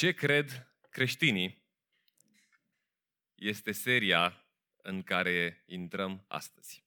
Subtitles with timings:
[0.00, 1.62] Ce cred creștinii
[3.34, 6.84] este seria în care intrăm astăzi.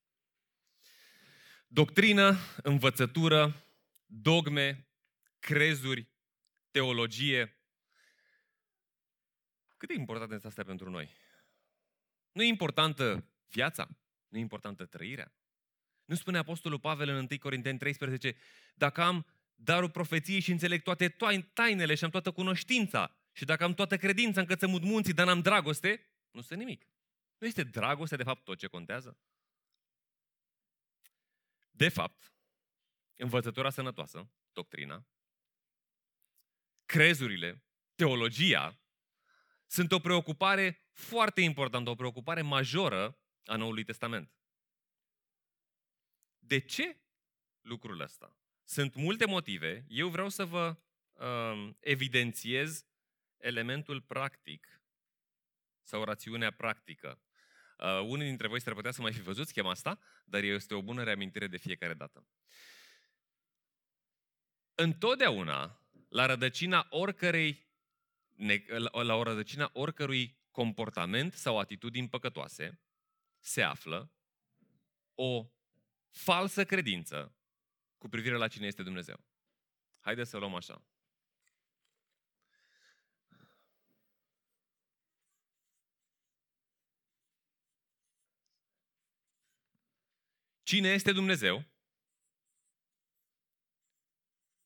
[1.67, 3.65] Doctrină, învățătură,
[4.05, 4.87] dogme,
[5.39, 6.11] crezuri,
[6.71, 7.57] teologie.
[9.77, 11.09] Cât de important este asta pentru noi?
[12.31, 13.87] Nu e importantă viața?
[14.27, 15.33] Nu e importantă trăirea?
[16.05, 18.35] Nu spune Apostolul Pavel în 1 Corinteni 13,
[18.75, 19.25] dacă am
[19.63, 21.09] darul profeției și înțeleg toate
[21.53, 25.25] tainele și am toată cunoștința și dacă am toată credința încât să mut munții, dar
[25.25, 26.87] n-am dragoste, nu sunt nimic.
[27.37, 29.17] Nu este dragostea, de fapt, tot ce contează?
[31.71, 32.33] De fapt,
[33.15, 35.07] învățătura sănătoasă, doctrina,
[36.85, 37.63] crezurile,
[37.95, 38.79] teologia,
[39.65, 44.35] sunt o preocupare foarte importantă, o preocupare majoră a Noului Testament.
[46.39, 46.97] De ce
[47.61, 48.37] lucrul ăsta?
[48.63, 49.85] Sunt multe motive.
[49.87, 50.77] Eu vreau să vă
[51.13, 52.85] uh, evidențiez
[53.37, 54.81] elementul practic
[55.81, 57.21] sau rațiunea practică.
[57.77, 60.81] Uh, unii dintre voi s-ar putea să mai fi văzut schema asta, dar este o
[60.81, 62.27] bună reamintire de fiecare dată.
[64.75, 67.67] Întotdeauna, la rădăcina oricărei,
[68.91, 72.81] la o rădăcina oricărui comportament sau atitudini păcătoase,
[73.39, 74.11] se află
[75.15, 75.49] o
[76.09, 77.35] falsă credință
[78.03, 79.23] cu privire la cine este Dumnezeu.
[79.99, 80.85] Haideți să luăm așa.
[90.63, 91.65] Cine este Dumnezeu?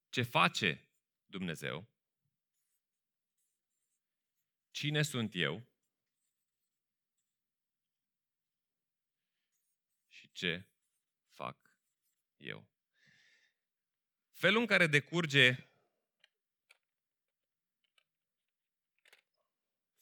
[0.09, 0.89] Ce face
[1.25, 1.87] Dumnezeu?
[4.71, 5.67] Cine sunt eu?
[10.07, 10.65] Și ce
[11.33, 11.73] fac
[12.37, 12.75] eu?
[14.37, 15.55] Felul în care decurge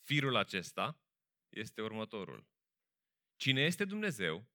[0.02, 1.02] firul acesta
[1.50, 2.48] este următorul.
[3.36, 4.48] Cine este Dumnezeu,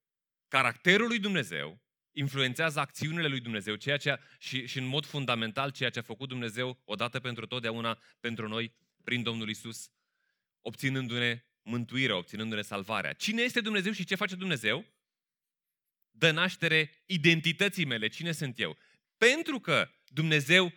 [0.49, 1.81] caracterul lui Dumnezeu,
[2.13, 6.29] influențează acțiunile lui Dumnezeu ceea ce, și, și în mod fundamental ceea ce a făcut
[6.29, 8.75] Dumnezeu odată pentru totdeauna pentru noi
[9.05, 9.91] prin Domnul Isus,
[10.61, 13.13] obținându-ne mântuirea, obținându-ne salvarea.
[13.13, 14.87] Cine este Dumnezeu și ce face Dumnezeu?
[16.11, 18.09] Dă naștere identității mele.
[18.09, 18.79] Cine sunt eu?
[19.27, 20.73] Pentru că Dumnezeu,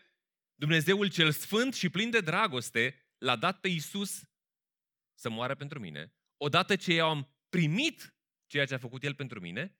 [0.56, 4.22] Dumnezeul cel sfânt și plin de dragoste, l-a dat pe Isus
[5.14, 6.14] să moară pentru mine.
[6.38, 8.16] Odată ce eu am primit
[8.46, 9.78] ceea ce a făcut El pentru mine,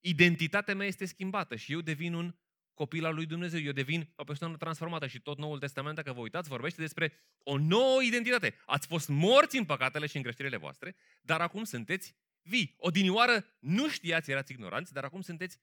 [0.00, 2.34] identitatea mea este schimbată și eu devin un
[2.74, 6.20] copil al lui Dumnezeu, eu devin o persoană transformată și tot Noul Testament, dacă vă
[6.20, 8.54] uitați, vorbește despre o nouă identitate.
[8.66, 12.74] Ați fost morți în păcatele și în greșelile voastre, dar acum sunteți vii.
[12.78, 15.60] Odinioară nu știați, erați ignoranți, dar acum sunteți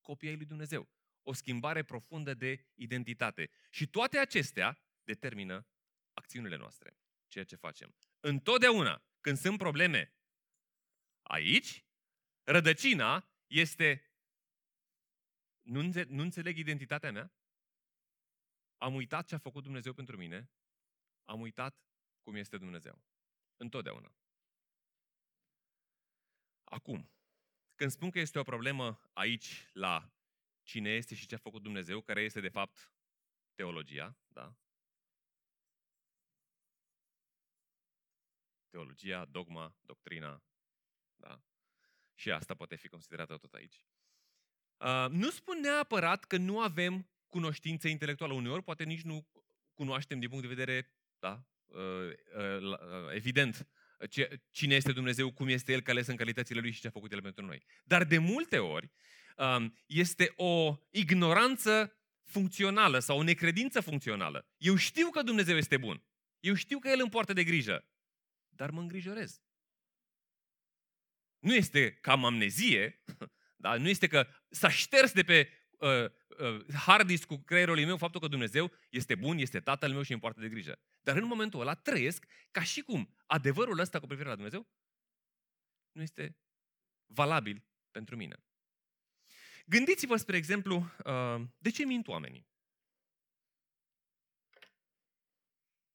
[0.00, 0.94] copii ai lui Dumnezeu
[1.26, 3.50] o schimbare profundă de identitate.
[3.70, 5.66] Și toate acestea determină
[6.12, 7.94] acțiunile noastre, ceea ce facem.
[8.20, 10.14] Întotdeauna, când sunt probleme
[11.22, 11.84] aici,
[12.42, 14.10] rădăcina este
[15.62, 17.32] nu, înțeleg, nu înțeleg identitatea mea,
[18.76, 20.50] am uitat ce a făcut Dumnezeu pentru mine,
[21.24, 21.84] am uitat
[22.22, 23.02] cum este Dumnezeu.
[23.56, 24.14] Întotdeauna.
[26.64, 27.10] Acum,
[27.74, 30.15] când spun că este o problemă aici, la
[30.66, 32.92] cine este și ce a făcut Dumnezeu, care este de fapt
[33.54, 34.56] teologia, da?
[38.70, 40.42] Teologia, dogma, doctrina,
[41.16, 41.42] da?
[42.14, 43.84] Și asta poate fi considerată tot aici.
[44.76, 48.32] Uh, nu spun neapărat că nu avem cunoștință intelectuală.
[48.32, 49.28] Uneori poate nici nu
[49.74, 53.68] cunoaștem din punct de vedere, da, uh, uh, uh, evident,
[54.10, 57.12] ce, cine este Dumnezeu, cum este El, care sunt calitățile Lui și ce a făcut
[57.12, 57.64] El pentru noi.
[57.84, 59.25] Dar de multe ori Um,
[59.86, 64.48] este o ignoranță funcțională sau o necredință funcțională.
[64.56, 66.02] Eu știu că Dumnezeu este bun.
[66.40, 67.88] Eu știu că El îmi poartă de grijă.
[68.48, 69.40] Dar mă îngrijorez.
[71.38, 73.02] Nu este ca am amnezie,
[73.64, 73.76] da?
[73.76, 76.04] nu este că s-a șters de pe uh,
[76.38, 80.12] uh, hard disk cu creierul meu faptul că Dumnezeu este bun, este Tatăl meu și
[80.12, 80.80] îmi poartă de grijă.
[81.00, 84.68] Dar în momentul ăla trăiesc ca și cum adevărul ăsta cu privire la Dumnezeu
[85.92, 86.36] nu este
[87.06, 88.45] valabil pentru mine.
[89.68, 92.46] Gândiți-vă, spre exemplu, uh, de ce mint oamenii?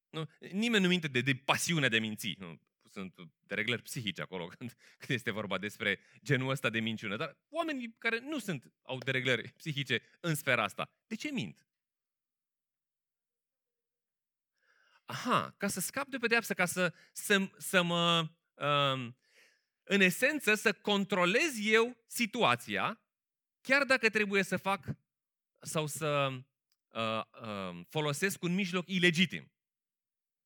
[0.09, 0.29] Nu?
[0.51, 2.35] Nimeni nu minte de, de pasiunea de minți.
[2.37, 2.59] Nu?
[2.89, 7.15] Sunt dereglări psihice acolo când, când este vorba despre genul ăsta de minciună.
[7.15, 11.65] Dar oamenii care nu sunt, au dereglări psihice în sfera asta, de ce mint?
[15.05, 18.29] Aha, ca să scap de pedeapsă, ca să, să, să mă...
[18.53, 19.15] Um,
[19.83, 23.00] în esență, să controlez eu situația
[23.61, 24.85] chiar dacă trebuie să fac
[25.59, 26.27] sau să
[26.87, 29.51] uh, uh, folosesc un mijloc ilegitim.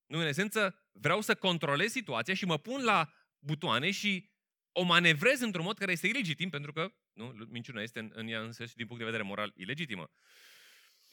[0.05, 4.29] Nu, în esență, vreau să controlez situația și mă pun la butoane și
[4.71, 8.41] o manevrez într-un mod care este ilegitim, pentru că nu, minciuna este în, în ea
[8.41, 10.11] însă și din punct de vedere moral ilegitimă.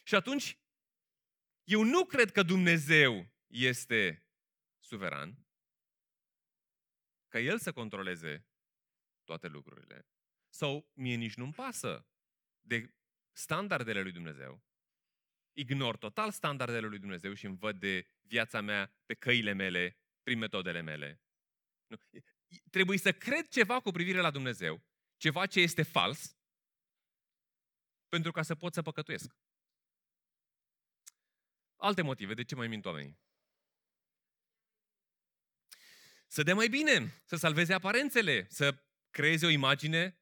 [0.02, 0.58] Și atunci,
[1.64, 4.26] eu nu cred că Dumnezeu este
[4.78, 5.46] suveran,
[7.28, 8.46] ca El să controleze
[9.24, 10.11] toate lucrurile.
[10.52, 12.06] Sau mie nici nu-mi pasă
[12.60, 12.94] de
[13.32, 14.64] standardele lui Dumnezeu.
[15.52, 20.38] Ignor total standardele lui Dumnezeu și îmi văd de viața mea pe căile mele, prin
[20.38, 21.22] metodele mele.
[21.86, 21.96] Nu.
[22.70, 24.82] Trebuie să cred ceva cu privire la Dumnezeu,
[25.16, 26.36] ceva ce este fals,
[28.08, 29.36] pentru ca să pot să păcătuiesc.
[31.76, 33.20] Alte motive de ce mai mint oamenii.
[36.26, 40.16] Să dea mai bine, să salveze aparențele, să creeze o imagine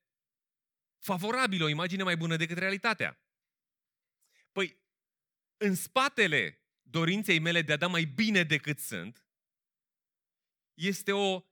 [1.00, 3.20] favorabilă, o imagine mai bună decât realitatea.
[4.52, 4.82] Păi,
[5.56, 9.26] în spatele dorinței mele de a da mai bine decât sunt,
[10.74, 11.42] este o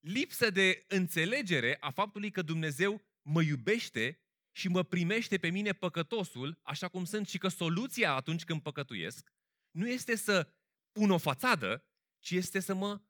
[0.00, 4.20] lipsă de înțelegere a faptului că Dumnezeu mă iubește
[4.52, 9.32] și mă primește pe mine păcătosul așa cum sunt și că soluția atunci când păcătuiesc
[9.70, 10.52] nu este să
[10.92, 11.84] pun o fațadă,
[12.18, 13.02] ci este să mă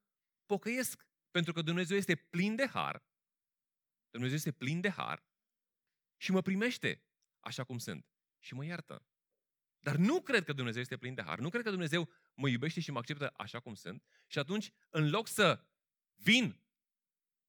[0.47, 1.07] pocăiesc.
[1.31, 3.05] Pentru că Dumnezeu este plin de har,
[4.11, 5.28] Dumnezeu este plin de har
[6.19, 7.03] și mă primește
[7.41, 8.07] așa cum sunt
[8.39, 9.07] și mă iartă.
[9.79, 12.81] Dar nu cred că Dumnezeu este plin de har, nu cred că Dumnezeu mă iubește
[12.81, 15.65] și mă acceptă așa cum sunt și atunci, în loc să
[16.15, 16.61] vin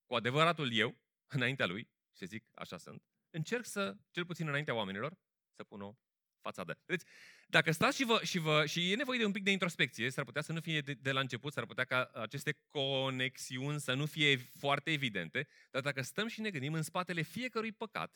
[0.06, 4.74] cu adevăratul eu înaintea lui și să zic așa sunt, încerc să, cel puțin înaintea
[4.74, 5.18] oamenilor,
[5.56, 5.95] să pun o
[6.42, 6.81] fațadă.
[6.86, 7.01] Deci,
[7.48, 10.24] dacă stați și vă, și vă, și e nevoie de un pic de introspecție, s-ar
[10.24, 14.06] putea să nu fie de, de la început, s-ar putea ca aceste conexiuni să nu
[14.06, 18.13] fie foarte evidente, dar dacă stăm și ne gândim în spatele fiecărui păcat,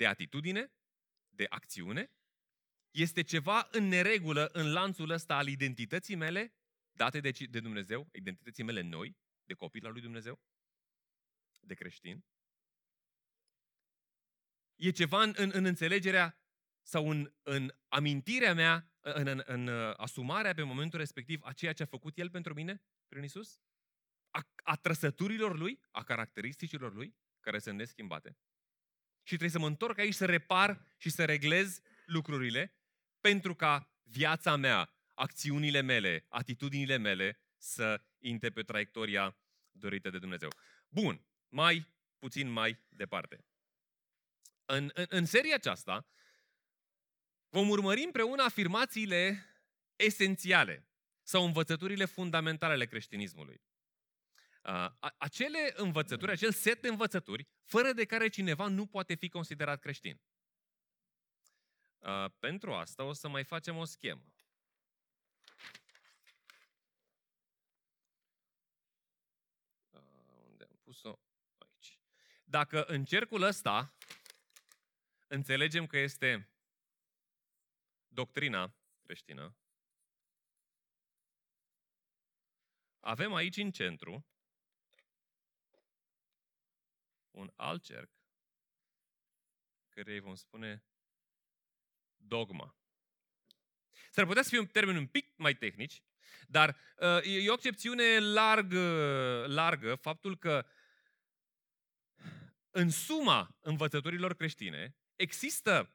[0.00, 0.72] de atitudine,
[1.28, 2.12] de acțiune,
[2.90, 6.54] este ceva în neregulă în lanțul ăsta al identității mele,
[6.92, 10.40] date de, de Dumnezeu, identității mele noi, de copil al lui Dumnezeu,
[11.60, 12.24] de creștin.
[14.76, 16.40] E ceva în, în, în înțelegerea
[16.82, 21.72] sau în, în amintirea mea, în, în, în uh, asumarea pe momentul respectiv a ceea
[21.72, 23.60] ce a făcut El pentru mine, prin Isus?
[24.30, 28.38] A, a trăsăturilor Lui, a caracteristicilor Lui, care sunt neschimbate.
[29.30, 32.74] Și trebuie să mă întorc aici să repar și să reglez lucrurile
[33.20, 39.36] pentru ca viața mea, acțiunile mele, atitudinile mele să intre pe traiectoria
[39.70, 40.48] dorită de Dumnezeu.
[40.88, 41.86] Bun, mai
[42.18, 43.44] puțin mai departe.
[44.64, 46.06] În, în, în seria aceasta
[47.48, 49.46] vom urmări împreună afirmațiile
[49.96, 50.88] esențiale
[51.22, 53.60] sau învățăturile fundamentale ale creștinismului.
[55.16, 60.20] Acele învățături, acel set de învățături, fără de care cineva nu poate fi considerat creștin.
[62.38, 64.24] Pentru asta o să mai facem o schemă.
[70.46, 71.18] Unde am pus-o?
[71.58, 71.98] Aici.
[72.44, 73.96] Dacă în cercul ăsta
[75.26, 76.50] înțelegem că este
[78.08, 79.56] doctrina creștină,
[83.00, 84.24] avem aici în centru
[87.30, 88.10] un alt cerc
[89.88, 90.84] care îi vom spune
[92.16, 92.76] dogma.
[94.10, 96.02] S-ar putea să fie un termen un pic mai tehnici,
[96.46, 98.80] dar uh, e o excepțiune largă,
[99.48, 100.66] largă faptul că
[102.70, 105.94] în suma învățăturilor creștine există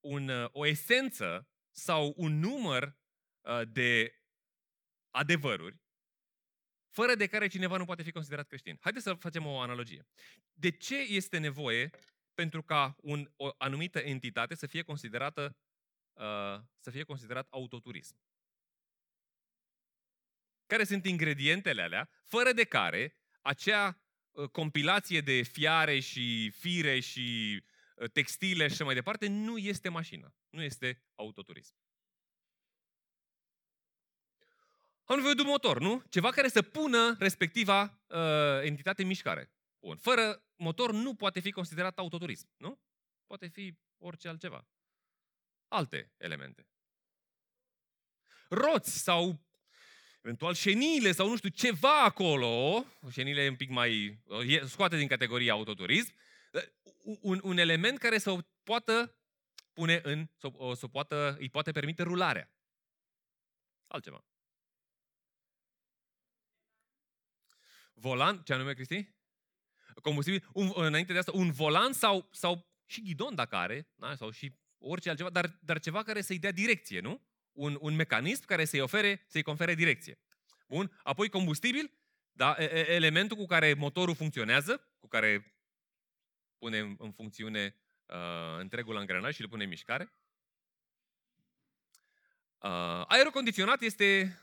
[0.00, 2.98] un, uh, o esență sau un număr
[3.40, 4.20] uh, de
[5.10, 5.84] adevăruri
[6.98, 8.78] fără de care cineva nu poate fi considerat creștin.
[8.80, 10.06] Haideți să facem o analogie.
[10.52, 11.90] De ce este nevoie
[12.34, 15.56] pentru ca un, o anumită entitate să fie considerată
[16.12, 18.16] uh, să fie considerat autoturism?
[20.66, 27.62] Care sunt ingredientele alea, fără de care acea uh, compilație de fiare și fire și
[27.96, 30.34] Uh, textile și așa mai departe, nu este mașină.
[30.50, 31.74] Nu este autoturism.
[35.06, 36.02] Am nevoie de un motor, nu?
[36.08, 39.50] Ceva care să pună respectiva uh, entitate în mișcare.
[39.80, 39.96] Bun.
[39.96, 42.80] Fără motor nu poate fi considerat autoturism, nu?
[43.26, 44.66] Poate fi orice altceva.
[45.68, 46.66] Alte elemente.
[48.48, 49.40] Roți sau
[50.22, 54.22] eventual șenile sau nu știu, ceva acolo, șenile un pic mai,
[54.66, 56.12] scoate din categoria autoturism,
[57.20, 59.16] un, un element care să o poată
[59.72, 62.50] pune în, să, o, să poată, îi poate permite rularea.
[63.86, 64.24] Altceva.
[68.00, 69.14] Volan, ce anume, Cristi?
[70.02, 74.14] Combustibil, un, înainte de asta, un volan sau, sau și ghidon dacă are, da?
[74.14, 77.26] sau și orice altceva, dar, dar ceva care să-i dea direcție, nu?
[77.52, 80.18] Un, un mecanism care să-i ofere, să-i confere direcție.
[80.68, 81.00] Bun?
[81.02, 81.90] Apoi combustibil,
[82.32, 82.54] da?
[82.58, 85.56] elementul cu care motorul funcționează, cu care
[86.58, 87.76] pune în funcțiune
[88.06, 90.12] uh, întregul angrenaj și îl pune în mișcare.
[92.58, 94.38] Uh, aerul condiționat este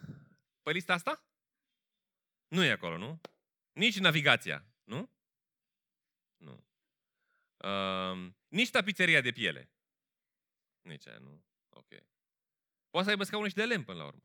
[0.64, 1.24] pe lista asta?
[2.48, 3.22] Nu e acolo, nu?
[3.74, 5.10] Nici navigația, nu?
[6.38, 6.65] Nu.
[7.58, 9.70] Uh, nici tapiseria de piele.
[10.82, 11.44] Nici aia, nu.
[11.70, 11.88] Ok.
[12.89, 14.22] Poate să aibă scaune și de lemn până la urmă.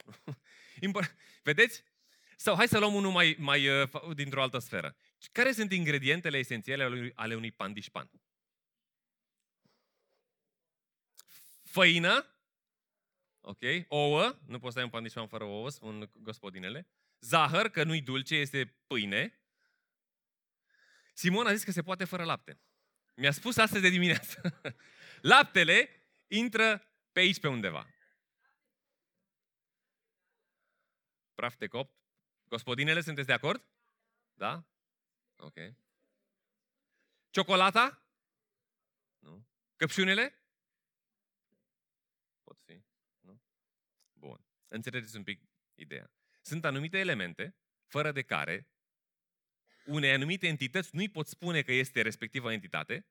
[1.42, 1.84] Vedeți?
[2.36, 4.96] Sau hai să luăm unul mai, mai uh, dintr-o altă sferă.
[5.32, 8.10] Care sunt ingredientele esențiale ale, ale unui pandișpan?
[11.62, 12.26] Făină,
[13.40, 16.88] ok, ouă, nu poți să ai un pandișpan fără ouă, spun gospodinele.
[17.20, 19.40] Zahăr, că nu-i dulce, este pâine.
[21.14, 22.60] Simon a zis că se poate fără lapte.
[23.14, 24.60] Mi-a spus astăzi de dimineață.
[25.32, 25.90] Laptele
[26.26, 26.78] intră
[27.12, 27.86] pe aici pe undeva.
[31.34, 31.94] Praf de copt.
[32.44, 33.64] Gospodinele, sunteți de acord?
[34.34, 34.64] Da?
[35.36, 35.56] Ok.
[37.30, 38.02] Ciocolata?
[39.18, 39.46] Nu.
[39.76, 40.42] Căpșunele?
[42.42, 42.82] Pot fi.
[43.20, 43.40] Nu?
[44.12, 44.44] Bun.
[44.68, 45.42] Înțelegeți un pic
[45.74, 46.10] ideea.
[46.48, 48.68] Sunt anumite elemente fără de care
[49.84, 53.06] unei anumite entități nu-i pot spune că este respectiva entitate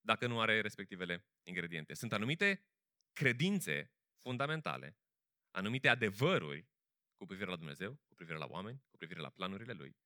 [0.00, 1.94] dacă nu are respectivele ingrediente.
[1.94, 2.64] Sunt anumite
[3.12, 4.96] credințe fundamentale,
[5.50, 6.68] anumite adevăruri
[7.16, 9.96] cu privire la Dumnezeu, cu privire la oameni, cu privire la planurile Lui,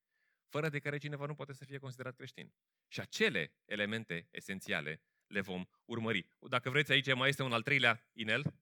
[0.49, 2.53] fără de care cineva nu poate să fie considerat creștin.
[2.89, 6.27] Și acele elemente esențiale le vom urmări.
[6.39, 8.55] Dacă vreți, aici mai este un al treilea inel.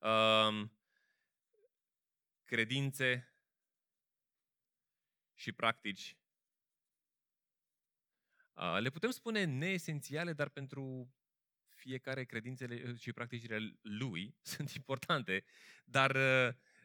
[0.00, 0.73] Um,
[2.44, 3.34] credințe
[5.34, 6.16] și practici.
[8.54, 11.14] Uh, le putem spune neesențiale, dar pentru
[11.68, 15.44] fiecare credințele și practicile lui sunt importante,
[15.84, 16.16] dar,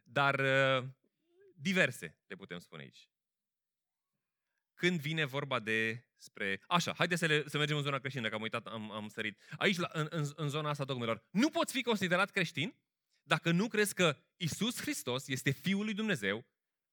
[0.03, 0.41] dar
[1.55, 3.09] diverse, le putem spune aici
[4.79, 6.61] când vine vorba de spre...
[6.67, 9.41] Așa, haideți să, le, să mergem în zona creștină, că am uitat, am, am sărit.
[9.57, 12.75] Aici, la, în, în, în zona asta, dogmelor, nu poți fi considerat creștin
[13.29, 16.45] dacă nu crezi că Isus Hristos este Fiul lui Dumnezeu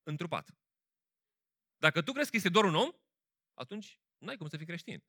[0.02, 0.56] întrupat.
[1.76, 2.90] Dacă tu crezi că este doar un om,
[3.54, 5.04] atunci nu ai cum să fii creștin.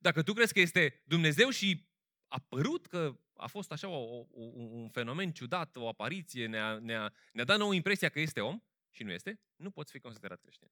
[0.00, 1.88] Dacă tu crezi că este Dumnezeu și
[2.28, 7.14] a părut că a fost așa o, o, un fenomen ciudat, o apariție, ne-a, ne-a,
[7.32, 10.70] ne-a dat nouă impresia că este om și nu este, nu poți fi considerat creștin.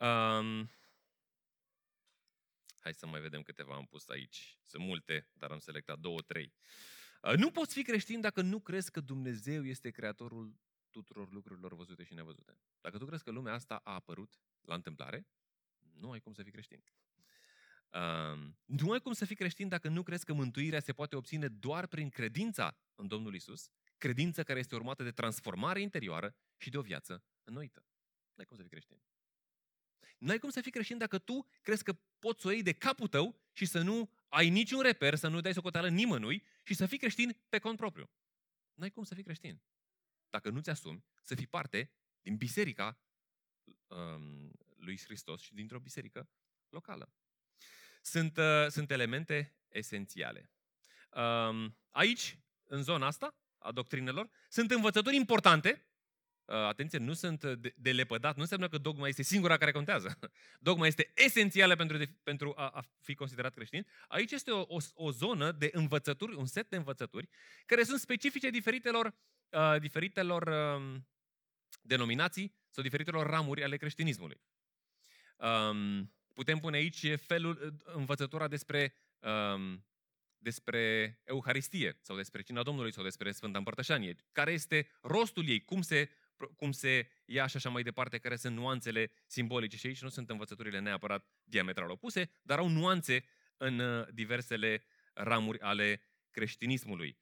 [0.00, 0.70] Um,
[2.78, 4.58] hai să mai vedem câteva am pus aici.
[4.62, 6.52] Sunt multe, dar am selectat două, trei.
[6.56, 6.93] Uh,
[7.32, 10.54] nu poți fi creștin dacă nu crezi că Dumnezeu este creatorul
[10.90, 12.58] tuturor lucrurilor văzute și nevăzute.
[12.80, 15.26] Dacă tu crezi că lumea asta a apărut la întâmplare,
[15.92, 16.84] nu ai cum să fii creștin.
[17.90, 21.48] Uh, nu ai cum să fii creștin dacă nu crezi că mântuirea se poate obține
[21.48, 26.78] doar prin credința în Domnul Isus, credință care este urmată de transformare interioară și de
[26.78, 27.86] o viață înnoită.
[28.34, 29.02] Nu ai cum să fii creștin.
[30.18, 32.72] Nu ai cum să fii creștin dacă tu crezi că poți să o iei de
[32.72, 36.86] capul tău și să nu ai niciun reper, să nu dai socoteală nimănui și să
[36.86, 38.10] fii creștin pe cont propriu.
[38.74, 39.62] Nu ai cum să fii creștin
[40.30, 42.98] dacă nu-ți asumi să fii parte din biserica
[43.86, 46.28] um, lui Hristos și dintr-o biserică
[46.68, 47.12] locală.
[48.02, 50.50] Sunt, uh, sunt elemente esențiale.
[51.10, 55.93] Um, aici, în zona asta a doctrinelor, sunt învățături importante Uh,
[56.46, 60.18] atenție, nu sunt de, de lepădat, nu înseamnă că dogma este singura care contează.
[60.60, 63.86] Dogma este esențială pentru, de, pentru a, a fi considerat creștin.
[64.08, 67.28] Aici este o, o, o zonă de învățături, un set de învățături,
[67.66, 69.14] care sunt specifice diferitelor,
[69.48, 71.00] uh, diferitelor uh,
[71.82, 74.40] denominații sau diferitelor ramuri ale creștinismului.
[75.36, 79.84] Um, putem pune aici felul, uh, învățătura despre um,
[80.44, 84.16] despre Euharistie sau despre Cina Domnului sau despre Sfânta Împărtășanie.
[84.32, 86.10] Care este rostul ei, cum se
[86.56, 89.76] cum se ia și așa mai departe, care sunt nuanțele simbolice.
[89.76, 93.24] Și aici nu sunt învățăturile neapărat diametral opuse, dar au nuanțe
[93.56, 97.18] în uh, diversele ramuri ale creștinismului.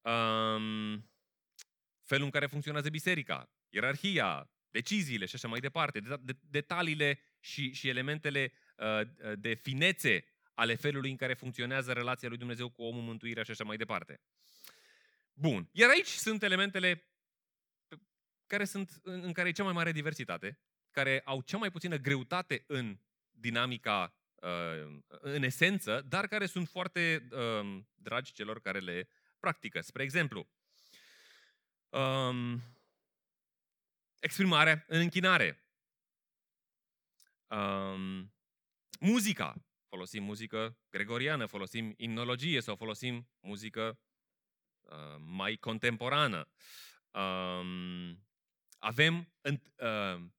[0.00, 1.10] Um,
[2.02, 6.02] felul în care funcționează biserica, ierarhia, deciziile și așa mai departe,
[6.40, 9.00] detaliile și, și elementele uh,
[9.38, 13.64] de finețe ale felului în care funcționează relația lui Dumnezeu cu omul, mântuirea și așa
[13.64, 14.20] mai departe.
[15.32, 15.68] Bun.
[15.72, 17.11] Iar aici sunt elementele
[18.52, 20.58] care sunt, în care e cea mai mare diversitate,
[20.90, 22.98] care au cea mai puțină greutate în
[23.30, 29.08] dinamica, uh, în esență, dar care sunt foarte uh, dragi celor care le
[29.40, 29.80] practică.
[29.80, 30.48] Spre exemplu,
[31.88, 32.62] um,
[34.18, 35.64] exprimarea în închinare,
[37.46, 38.34] um,
[39.00, 39.54] muzica,
[39.88, 43.98] folosim muzică gregoriană, folosim imnologie sau folosim muzică
[44.80, 46.48] uh, mai contemporană.
[47.10, 48.22] Um,
[48.82, 50.30] avem în, uh,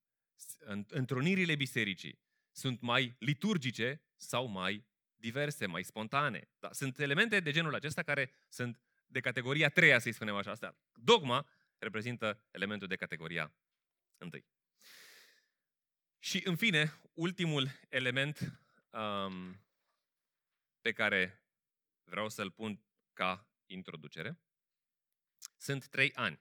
[0.60, 2.22] în, întrunirile bisericii.
[2.52, 4.86] Sunt mai liturgice sau mai
[5.16, 6.50] diverse, mai spontane.
[6.60, 10.52] Da, sunt elemente de genul acesta care sunt de categoria treia, să-i spunem așa.
[10.52, 10.78] Asta.
[10.94, 11.48] Dogma
[11.78, 13.54] reprezintă elementul de categoria
[14.18, 14.46] întâi.
[16.20, 19.66] Și, în fine, ultimul element um,
[20.82, 21.44] pe care
[22.04, 22.84] vreau să-l pun
[23.14, 24.40] ca introducere
[25.58, 26.40] sunt trei ani.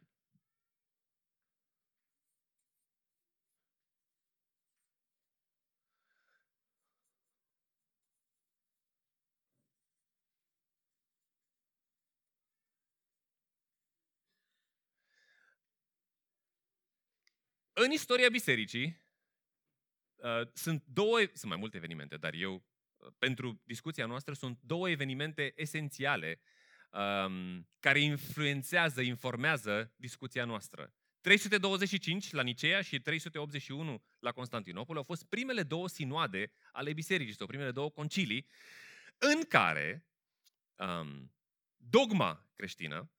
[17.84, 19.00] În istoria bisericii
[20.16, 22.64] uh, sunt două, sunt mai multe evenimente, dar eu,
[22.96, 26.40] uh, pentru discuția noastră, sunt două evenimente esențiale
[26.90, 30.94] um, care influențează, informează discuția noastră.
[31.20, 37.46] 325 la Nicea și 381 la Constantinopol au fost primele două sinoade ale bisericii, sau
[37.46, 38.46] primele două concilii,
[39.18, 40.06] în care
[40.76, 41.32] um,
[41.76, 43.10] dogma creștină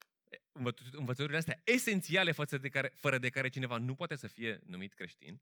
[0.91, 4.93] învățăturile astea esențiale față de care, fără de care cineva nu poate să fie numit
[4.93, 5.41] creștin,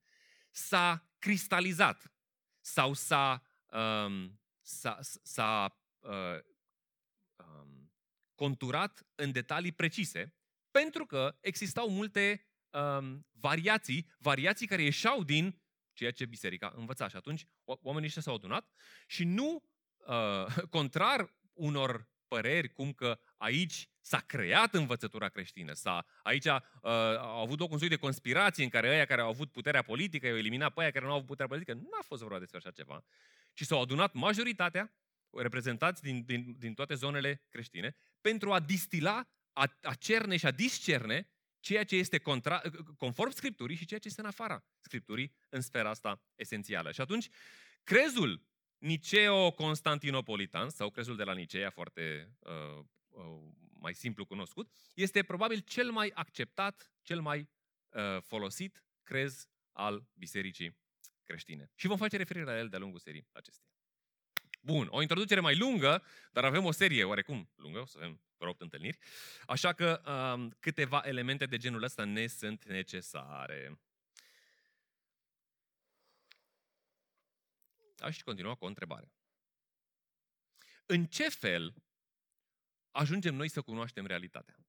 [0.51, 2.13] s-a cristalizat
[2.59, 6.39] sau s-a, um, s-a, s-a uh,
[7.35, 7.91] um,
[8.35, 10.35] conturat în detalii precise,
[10.71, 15.61] pentru că existau multe um, variații, variații care ieșeau din
[15.93, 17.07] ceea ce biserica învăța.
[17.07, 18.71] Și atunci oamenii ăștia s-au adunat
[19.07, 19.63] și nu,
[19.97, 20.45] uh,
[20.77, 26.61] contrar unor păreri cum că aici s-a creat învățătura creștină, s-a, aici uh,
[27.17, 30.27] au avut loc un soi de conspirație în care ăia care au avut puterea politică
[30.27, 31.73] i-au eliminat pe aia care nu au avut puterea politică.
[31.73, 33.03] Nu a fost vorba despre așa ceva.
[33.53, 34.93] Ci s-au adunat majoritatea,
[35.29, 40.51] reprezentați din, din, din toate zonele creștine, pentru a distila, a, a cerne și a
[40.51, 41.29] discerne
[41.59, 42.61] ceea ce este contra,
[42.97, 46.91] conform Scripturii și ceea ce este în afara Scripturii în sfera asta esențială.
[46.91, 47.29] Și atunci,
[47.83, 52.85] crezul Niceo-Constantinopolitan, sau crezul de la Nicea, foarte uh, uh,
[53.81, 57.49] mai simplu cunoscut, este probabil cel mai acceptat, cel mai
[57.89, 60.77] uh, folosit crez al bisericii
[61.23, 61.71] creștine.
[61.75, 63.69] Și vom face referire la el de-a lungul serii acesteia.
[64.61, 68.49] Bun, o introducere mai lungă, dar avem o serie oarecum lungă, o să avem vreo
[68.49, 68.97] 8 întâlniri,
[69.45, 73.79] așa că um, câteva elemente de genul ăsta ne sunt necesare.
[77.97, 79.11] Aș continua cu o întrebare.
[80.85, 81.73] În ce fel
[82.91, 84.65] ajungem noi să cunoaștem realitatea?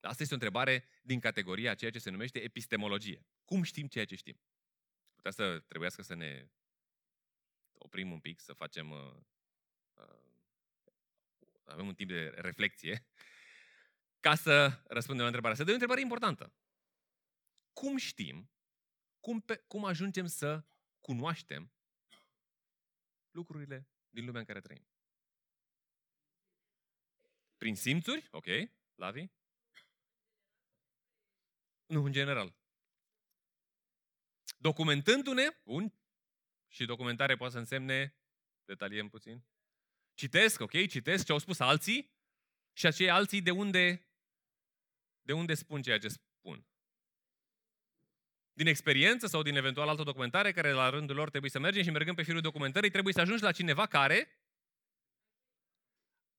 [0.00, 3.26] Asta este o întrebare din categoria ceea ce se numește epistemologie.
[3.44, 4.40] Cum știm ceea ce știm?
[5.14, 6.50] Putea să trebuiască să ne
[7.72, 8.90] oprim un pic, să facem...
[8.90, 9.16] Uh,
[9.94, 10.18] uh,
[11.64, 13.06] avem un timp de reflexie
[14.20, 15.64] ca să răspundem la întrebarea asta.
[15.64, 16.52] De o întrebare importantă.
[17.72, 18.50] Cum știm
[19.20, 20.64] cum, pe, cum ajungem să
[21.00, 21.72] cunoaștem
[23.30, 24.89] lucrurile din lumea în care trăim?
[27.60, 28.28] Prin simțuri?
[28.30, 28.46] Ok.
[28.94, 29.26] Lavi?
[31.86, 32.54] Nu, în general.
[34.56, 35.94] Documentându-ne, bun,
[36.68, 38.16] și documentare poate să însemne,
[38.64, 39.44] detaliem puțin,
[40.14, 42.14] citesc, ok, citesc ce au spus alții
[42.72, 44.08] și acei alții de unde,
[45.20, 46.66] de unde spun ceea ce spun
[48.52, 51.90] din experiență sau din eventual altă documentare care la rândul lor trebuie să mergem și
[51.90, 54.39] mergând pe firul documentării trebuie să ajungi la cineva care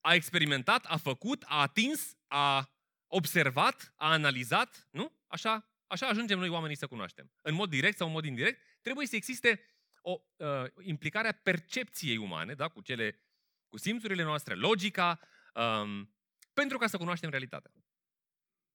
[0.01, 2.75] a experimentat, a făcut, a atins, a
[3.07, 5.17] observat, a analizat, nu?
[5.27, 7.31] Așa, așa ajungem noi oamenii să cunoaștem.
[7.41, 9.65] În mod direct sau în mod indirect, trebuie să existe
[10.01, 10.47] o uh,
[10.81, 12.67] implicare a percepției umane, da?
[12.67, 13.21] cu, cele,
[13.67, 15.19] cu simțurile noastre, logica,
[15.53, 16.15] um,
[16.53, 17.71] pentru ca să cunoaștem realitatea.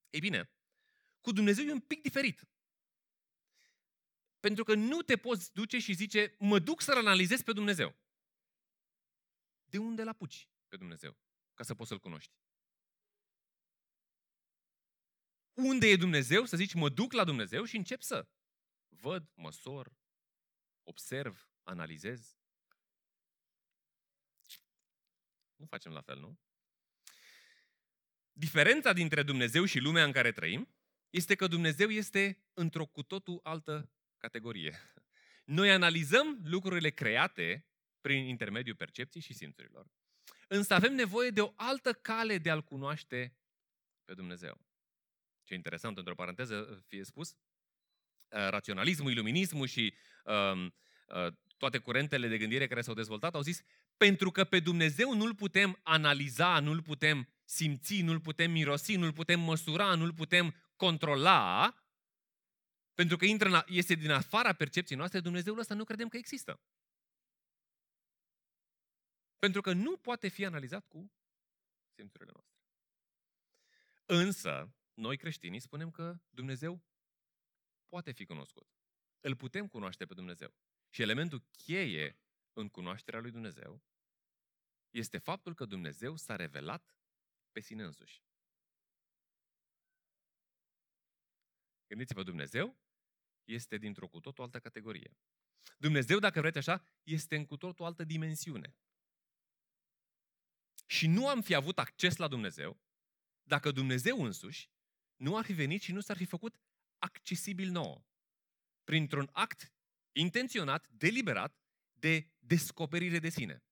[0.09, 0.51] Ei bine,
[1.21, 2.47] cu Dumnezeu e un pic diferit.
[4.39, 7.95] Pentru că nu te poți duce și zice, mă duc să-L analizez pe Dumnezeu.
[9.63, 11.17] De unde l apuci pe Dumnezeu?
[11.53, 12.33] Ca să poți să-L cunoști.
[15.53, 16.45] Unde e Dumnezeu?
[16.45, 18.27] Să zici, mă duc la Dumnezeu și încep să
[18.89, 19.97] văd, măsor,
[20.83, 22.37] observ, analizez.
[25.55, 26.39] Nu facem la fel, nu?
[28.31, 30.75] Diferența dintre Dumnezeu și lumea în care trăim
[31.09, 34.79] este că Dumnezeu este într-o cu totul altă categorie.
[35.45, 37.67] Noi analizăm lucrurile create
[38.01, 39.87] prin intermediul percepției și simțurilor.
[40.47, 43.37] Însă avem nevoie de o altă cale de a-L cunoaște
[44.05, 44.61] pe Dumnezeu.
[45.43, 47.35] Ce interesant, într-o paranteză fie spus, uh,
[48.29, 53.61] raționalismul, iluminismul și um, uh, toate curentele de gândire care s-au dezvoltat au zis
[53.97, 59.39] pentru că pe Dumnezeu nu-L putem analiza, nu-L putem simți, nu-l putem mirosi, nu-l putem
[59.39, 61.75] măsura, nu-l putem controla,
[62.93, 66.59] pentru că intră în, este din afara percepției noastre, Dumnezeul ăsta nu credem că există.
[69.39, 71.11] Pentru că nu poate fi analizat cu
[71.95, 72.61] simțurile noastre.
[74.05, 76.83] Însă, noi creștinii spunem că Dumnezeu
[77.87, 78.67] poate fi cunoscut.
[79.19, 80.53] Îl putem cunoaște pe Dumnezeu.
[80.89, 82.19] Și elementul cheie
[82.53, 83.83] în cunoașterea lui Dumnezeu
[84.89, 86.97] este faptul că Dumnezeu s-a revelat
[87.51, 88.23] pe sine însuși.
[91.87, 92.77] Gândiți-vă, Dumnezeu
[93.43, 95.17] este dintr-o cu totul altă categorie.
[95.77, 98.75] Dumnezeu, dacă vreți așa, este în cu totul altă dimensiune.
[100.89, 102.81] Și nu am fi avut acces la Dumnezeu
[103.43, 104.69] dacă Dumnezeu însuși
[105.15, 106.59] nu ar fi venit și nu s-ar fi făcut
[106.97, 108.05] accesibil nouă.
[108.83, 109.73] Printr-un act
[110.11, 111.61] intenționat, deliberat,
[111.93, 113.63] de descoperire de sine.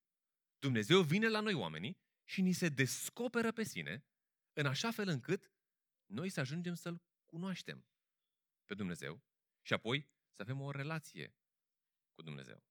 [0.60, 4.06] Dumnezeu vine la noi oamenii și ni se descoperă pe sine
[4.54, 5.52] în așa fel încât
[6.06, 7.86] noi să ajungem să-L cunoaștem
[8.66, 9.24] pe Dumnezeu
[9.62, 11.36] și apoi să avem o relație
[12.14, 12.64] cu Dumnezeu.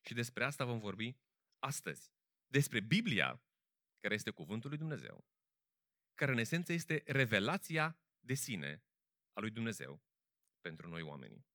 [0.00, 1.16] Și despre asta vom vorbi
[1.58, 2.12] astăzi.
[2.52, 3.42] Despre Biblia,
[4.00, 5.24] care este cuvântul lui Dumnezeu,
[6.14, 8.82] care în esență este revelația de sine
[9.32, 10.02] a lui Dumnezeu
[10.60, 11.46] pentru noi oamenii.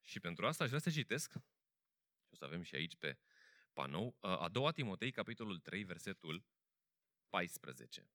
[0.00, 3.18] Și pentru asta aș vrea să citesc, și o să avem și aici pe
[3.72, 6.44] panou, a doua Timotei, capitolul 3, versetul
[7.28, 8.08] 14.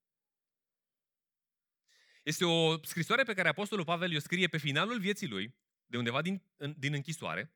[2.24, 6.22] Este o scrisoare pe care Apostolul Pavel o scrie pe finalul vieții lui, de undeva
[6.22, 6.44] din,
[6.78, 7.54] din închisoare,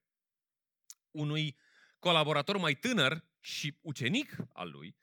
[1.14, 1.58] unui
[2.00, 4.96] colaborator mai tânăr și ucenic al lui,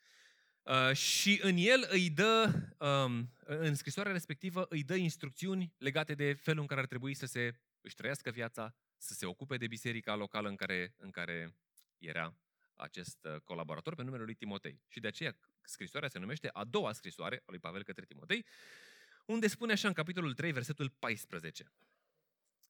[0.63, 6.33] uh, și în el îi dă, um, în scrisoarea respectivă, îi dă instrucțiuni legate de
[6.33, 10.15] felul în care ar trebui să se își trăiască viața, să se ocupe de biserica
[10.15, 11.57] locală în care, în care
[11.99, 12.35] era
[12.75, 14.81] acest uh, colaborator pe numele lui Timotei.
[14.89, 18.47] Și de aceea scrisoarea se numește a doua scrisoare a lui Pavel către Timotei,
[19.27, 21.73] unde spune așa în capitolul 3, versetul 14.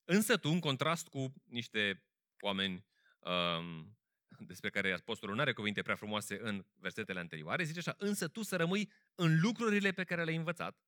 [0.05, 2.03] Însă tu, în contrast cu niște
[2.40, 2.85] oameni um,
[4.50, 8.42] despre care apostolul nu are cuvinte prea frumoase în versetele anterioare, zice așa, însă tu
[8.42, 10.78] să rămâi în lucrurile pe care le-ai învățat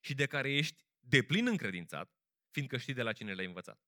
[0.00, 2.12] și de care ești deplin încredințat,
[2.50, 3.80] fiindcă știi de la cine le-ai învățat.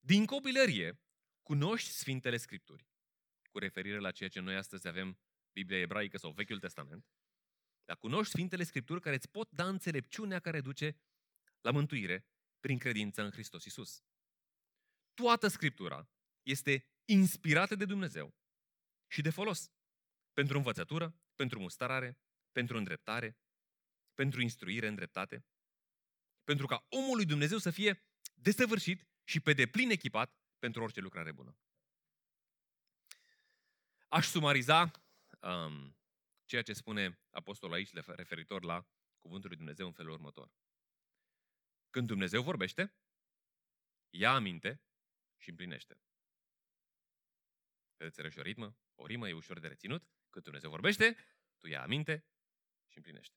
[0.00, 1.00] Din copilărie,
[1.42, 2.86] cunoști Sfintele Scripturi,
[3.50, 5.18] cu referire la ceea ce noi astăzi avem
[5.52, 7.06] Biblia ebraică sau Vechiul Testament,
[7.84, 10.96] dar cunoști Sfintele Scripturi care îți pot da înțelepciunea care duce
[11.60, 12.26] la mântuire
[12.60, 14.02] prin credință în Hristos Isus.
[15.14, 16.08] Toată Scriptura
[16.42, 18.34] este inspirată de Dumnezeu
[19.06, 19.72] și de folos
[20.32, 22.18] pentru învățătură, pentru mustarare,
[22.52, 23.38] pentru îndreptare,
[24.14, 25.46] pentru instruire în dreptate,
[26.44, 31.32] pentru ca omul lui Dumnezeu să fie desăvârșit și pe deplin echipat pentru orice lucrare
[31.32, 31.56] bună.
[34.08, 34.90] Aș sumariza
[35.40, 35.96] um,
[36.44, 38.86] ceea ce spune apostolul aici referitor la
[39.18, 40.52] cuvântul lui Dumnezeu în felul următor.
[41.90, 42.94] Când Dumnezeu vorbește,
[44.10, 44.82] ia aminte
[45.36, 46.00] și împlinește.
[48.02, 50.02] Vedeți, și o ritmă, o rimă e ușor de reținut.
[50.30, 51.16] Când Dumnezeu vorbește,
[51.58, 52.26] tu ia aminte
[52.88, 53.36] și împlinește.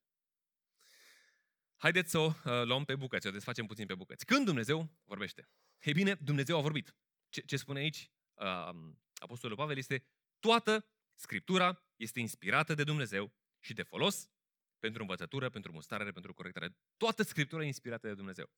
[1.76, 4.24] Haideți să o uh, luăm pe bucăți, o desfacem puțin pe bucăți.
[4.24, 5.48] Când Dumnezeu vorbește?
[5.78, 6.96] Ei bine, Dumnezeu a vorbit.
[7.28, 10.06] Ce, ce spune aici uh, Apostolul Pavel este
[10.38, 14.30] toată Scriptura este inspirată de Dumnezeu și de folos
[14.78, 16.76] pentru învățătură, pentru mustare, pentru corectare.
[16.96, 18.50] Toată Scriptura e inspirată de Dumnezeu.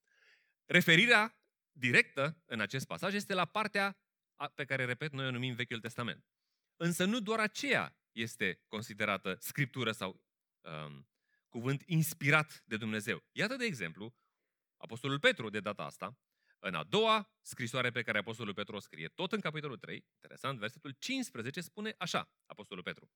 [0.64, 1.42] Referirea
[1.73, 4.08] directă în acest pasaj este la partea
[4.55, 6.24] pe care, repet, noi o numim Vechiul Testament.
[6.77, 10.24] Însă nu doar aceea este considerată Scriptură sau
[10.61, 11.09] um,
[11.48, 13.24] cuvânt inspirat de Dumnezeu.
[13.33, 14.14] Iată, de exemplu,
[14.77, 16.18] Apostolul Petru, de data asta,
[16.59, 20.59] în a doua scrisoare pe care Apostolul Petru o scrie, tot în capitolul 3, interesant,
[20.59, 23.11] versetul 15 spune așa, Apostolul Petru.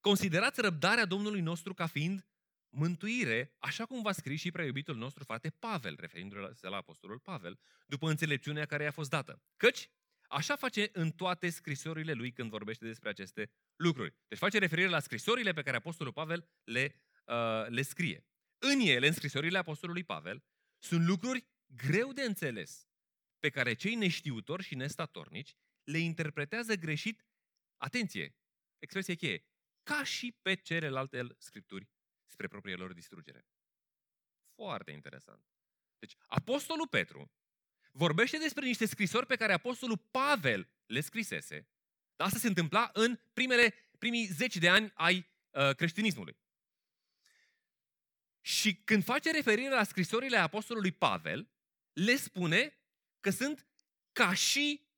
[0.00, 2.29] Considerați răbdarea Domnului nostru ca fiind
[2.70, 8.10] mântuire, așa cum va scris și preiubitul nostru frate Pavel, referindu-se la Apostolul Pavel, după
[8.10, 9.42] înțelepciunea care i-a fost dată.
[9.56, 9.90] Căci,
[10.28, 14.14] așa face în toate scrisorile lui când vorbește despre aceste lucruri.
[14.28, 18.26] Deci face referire la scrisorile pe care Apostolul Pavel le, uh, le scrie.
[18.58, 20.44] În ele, în scrisorile Apostolului Pavel,
[20.78, 22.88] sunt lucruri greu de înțeles,
[23.38, 27.26] pe care cei neștiutori și nestatornici le interpretează greșit,
[27.76, 28.36] atenție,
[28.78, 29.44] expresie cheie,
[29.82, 31.88] ca și pe celelalte scripturi
[32.30, 33.46] spre propria lor distrugere.
[34.54, 35.44] Foarte interesant.
[35.98, 37.32] Deci, Apostolul Petru
[37.92, 41.68] vorbește despre niște scrisori pe care Apostolul Pavel le scrisese.
[42.16, 46.36] Dar asta se întâmpla în primele, primii zeci de ani ai uh, creștinismului.
[48.40, 51.50] Și când face referire la scrisorile Apostolului Pavel,
[51.92, 52.78] le spune
[53.20, 53.66] că sunt
[54.12, 54.88] ca și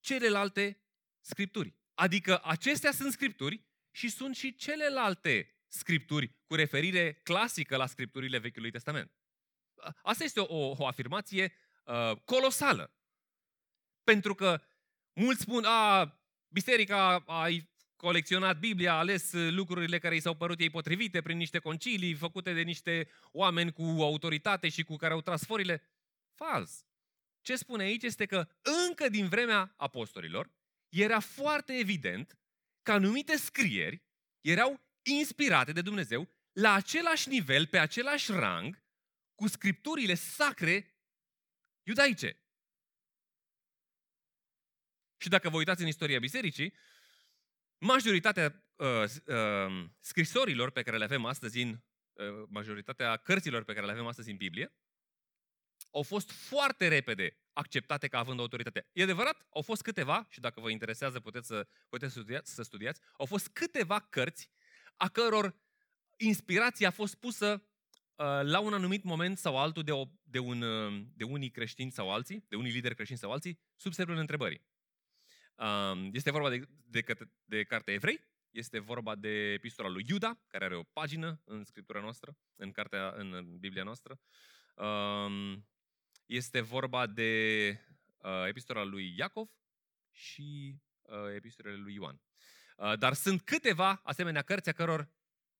[0.00, 0.78] celelalte
[1.20, 1.74] scripturi.
[1.94, 8.70] Adică acestea sunt scripturi și sunt și celelalte scripturi cu referire clasică la scripturile Vechiului
[8.70, 9.12] Testament.
[10.02, 11.52] Asta este o, o afirmație
[11.84, 12.92] uh, colosală.
[14.04, 14.62] Pentru că
[15.12, 17.48] mulți spun, a, biserica a
[17.96, 22.52] colecționat Biblia, a ales lucrurile care i s-au părut ei potrivite prin niște concilii făcute
[22.52, 25.82] de niște oameni cu autoritate și cu care au tras forile.
[26.34, 26.86] Fals.
[27.40, 28.48] Ce spune aici este că
[28.88, 30.50] încă din vremea apostolilor
[30.88, 32.38] era foarte evident
[32.82, 34.02] că anumite scrieri
[34.40, 38.82] erau inspirate de Dumnezeu la același nivel, pe același rang,
[39.34, 40.98] cu scripturile sacre
[41.82, 42.38] iudaice.
[45.16, 46.74] Și dacă vă uitați în istoria bisericii,
[47.78, 51.70] majoritatea uh, uh, scrisorilor pe care le avem astăzi în
[52.12, 54.72] uh, majoritatea cărților pe care le avem astăzi în Biblie
[55.94, 58.86] au fost foarte repede acceptate ca având autoritate.
[58.92, 62.62] E adevărat, au fost câteva, și dacă vă interesează puteți să, puteți să, studiați, să
[62.62, 64.50] studiați, au fost câteva cărți
[64.96, 65.56] a căror
[66.16, 70.62] inspirație a fost pusă uh, la un anumit moment sau altul de, o, de, un,
[70.62, 74.60] uh, de unii creștini sau alții, de unii lideri creștini sau alții, sub semnul întrebării.
[75.56, 77.04] Uh, este vorba de, de,
[77.44, 82.00] de cartea Evrei, este vorba de epistola lui Iuda, care are o pagină în scriptura
[82.00, 84.20] noastră, în cartea, în Biblia noastră.
[84.74, 85.58] Uh,
[86.26, 87.80] este vorba de
[88.18, 89.48] uh, epistola lui Iacov
[90.10, 92.23] și uh, epistolele lui Ioan.
[92.74, 95.08] Uh, dar sunt câteva asemenea cărți a căror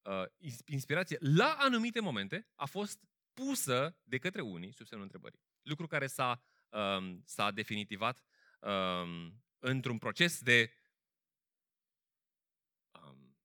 [0.03, 0.24] uh,
[0.64, 2.98] inspirație la anumite momente a fost
[3.33, 5.40] pusă de către unii sub semnul întrebării.
[5.62, 8.24] Lucru care s-a, um, s-a definitivat
[8.61, 10.72] um, într-un proces de
[12.92, 13.37] um,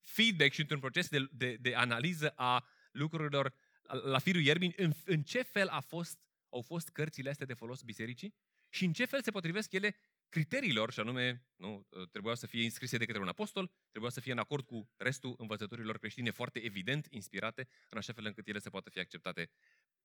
[0.00, 3.54] feedback și într-un proces de, de, de analiză a lucrurilor
[4.02, 7.82] la firul ierbii, în, în ce fel a fost au fost cărțile astea de folos
[7.82, 8.34] bisericii
[8.68, 9.96] și în ce fel se potrivesc ele
[10.28, 14.32] criteriilor, și anume, nu, trebuiau să fie inscrise de către un apostol, trebuiau să fie
[14.32, 18.70] în acord cu restul învățăturilor creștine foarte evident inspirate, în așa fel încât ele să
[18.70, 19.50] poată fi acceptate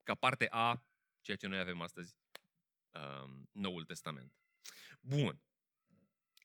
[0.02, 0.86] ca parte a
[1.20, 2.16] ceea ce noi avem astăzi,
[2.90, 4.32] um, Noul Testament.
[5.00, 5.42] Bun.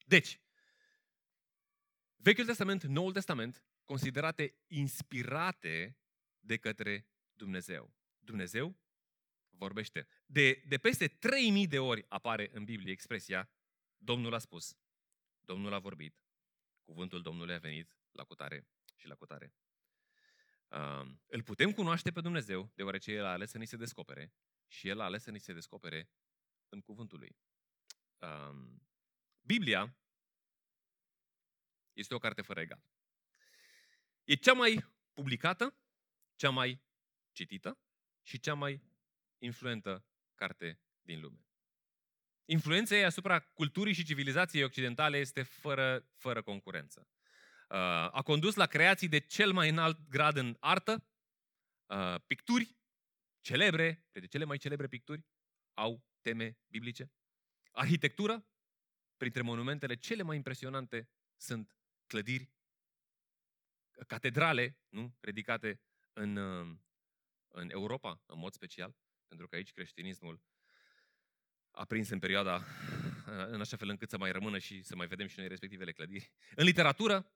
[0.06, 0.40] Deci,
[2.16, 5.98] Vechiul Testament, Noul Testament, considerate inspirate
[6.40, 7.94] de către Dumnezeu.
[8.18, 8.78] Dumnezeu
[9.50, 10.06] vorbește.
[10.26, 13.50] De, de peste 3000 de ori apare în Biblie expresia
[13.98, 14.76] Domnul a spus,
[15.40, 16.14] Domnul a vorbit,
[16.84, 19.54] cuvântul Domnului a venit la cutare și la cutare.
[20.68, 24.34] Uh, îl putem cunoaște pe Dumnezeu, deoarece El a ales să ni se descopere
[24.66, 26.10] și El a ales să ni se descopere
[26.68, 27.36] în cuvântul Lui.
[28.16, 28.78] Uh,
[29.40, 29.96] Biblia
[31.92, 32.82] este o carte fără egal.
[34.24, 35.76] E cea mai publicată,
[36.36, 36.82] cea mai
[37.32, 37.78] citită
[38.22, 38.82] și cea mai
[39.38, 41.47] influentă carte din lume.
[42.50, 47.08] Influența ei asupra culturii și civilizației occidentale este fără, fără concurență.
[47.68, 47.76] Uh,
[48.10, 51.06] a condus la creații de cel mai înalt grad în artă,
[51.86, 52.76] uh, picturi
[53.40, 55.26] celebre, de cele mai celebre picturi
[55.74, 57.12] au teme biblice.
[57.72, 58.46] Arhitectură,
[59.16, 62.52] printre monumentele cele mai impresionante sunt clădiri,
[64.06, 65.80] catedrale, nu, ridicate
[66.12, 66.76] în, uh,
[67.48, 68.96] în Europa, în mod special.
[69.26, 70.42] Pentru că aici creștinismul
[71.78, 72.64] a prins în perioada
[73.26, 76.32] în așa fel încât să mai rămână și să mai vedem și noi respectivele clădiri.
[76.54, 77.32] În literatură,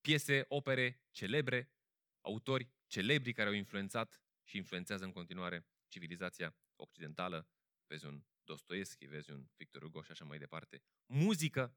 [0.00, 1.72] piese, opere celebre,
[2.20, 7.48] autori celebri care au influențat și influențează în continuare civilizația occidentală.
[7.86, 10.82] Vezi un Dostoevski, vezi un Victor Hugo și așa mai departe.
[11.06, 11.76] Muzică.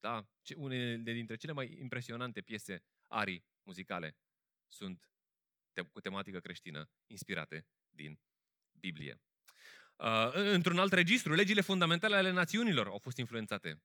[0.00, 4.16] Da, unele dintre cele mai impresionante piese arii muzicale
[4.66, 5.10] sunt
[5.92, 8.20] cu tematică creștină inspirate din
[8.70, 9.20] Biblie.
[9.98, 13.82] Uh, într-un alt registru, legile fundamentale ale națiunilor au fost influențate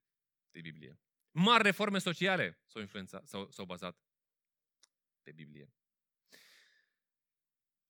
[0.52, 1.00] de Biblie.
[1.32, 3.98] Mari reforme sociale s-au, influențat, s-au, s-au bazat
[5.22, 5.74] pe Biblie.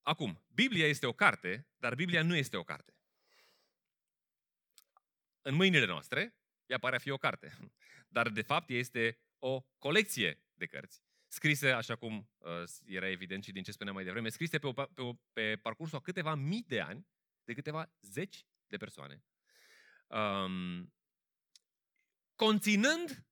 [0.01, 2.97] Acum, Biblia este o carte, dar Biblia nu este o carte.
[5.41, 7.57] În mâinile noastre, ea pare a fi o carte,
[8.15, 13.51] dar de fapt este o colecție de cărți scrise, așa cum uh, era evident și
[13.51, 16.65] din ce spuneam mai devreme, scrise pe, o, pe, o, pe parcursul a câteva mii
[16.67, 17.07] de ani,
[17.43, 19.23] de câteva zeci de persoane,
[20.07, 20.93] um,
[22.35, 23.25] conținând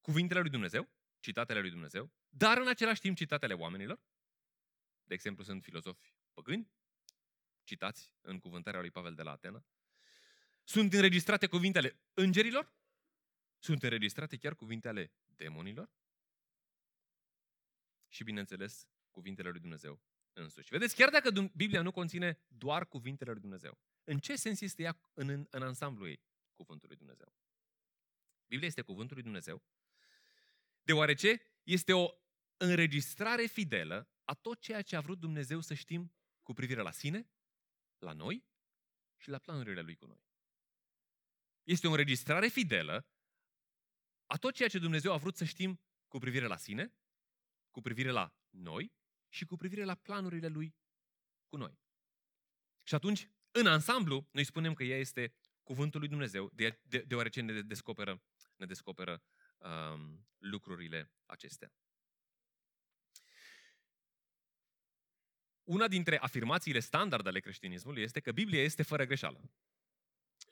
[0.00, 4.02] cuvintele lui Dumnezeu, citatele lui Dumnezeu, dar în același timp citatele oamenilor.
[5.02, 6.72] De exemplu, sunt filozofi păgâni,
[7.62, 9.66] citați în cuvântarea lui Pavel de la Atena.
[10.64, 12.74] Sunt înregistrate cuvintele îngerilor,
[13.58, 15.92] sunt înregistrate chiar cuvintele demonilor
[18.08, 20.02] și, bineînțeles, cuvintele lui Dumnezeu
[20.34, 20.68] însuși.
[20.70, 24.98] Vedeți, chiar dacă Biblia nu conține doar cuvintele lui Dumnezeu, în ce sens este ea
[25.14, 26.20] în, în, în ansamblu ei?
[26.54, 27.34] cuvântul lui Dumnezeu.
[28.46, 29.62] Biblia este cuvântul lui Dumnezeu,
[30.82, 32.08] deoarece este o
[32.56, 37.30] înregistrare fidelă a tot ceea ce a vrut Dumnezeu să știm cu privire la sine,
[37.98, 38.44] la noi
[39.16, 40.22] și la planurile lui cu noi.
[41.62, 43.08] Este o înregistrare fidelă
[44.26, 46.94] a tot ceea ce Dumnezeu a vrut să știm cu privire la sine,
[47.70, 48.92] cu privire la noi
[49.34, 50.74] și cu privire la planurile lui
[51.46, 51.78] cu noi.
[52.82, 57.40] Și atunci, în ansamblu, noi spunem că ea este cuvântul lui Dumnezeu, de, de, deoarece
[57.40, 58.22] ne descoperă,
[58.56, 59.22] ne descoperă
[59.58, 61.72] um, lucrurile acestea.
[65.62, 69.50] Una dintre afirmațiile standard ale creștinismului este că Biblia este fără greșeală.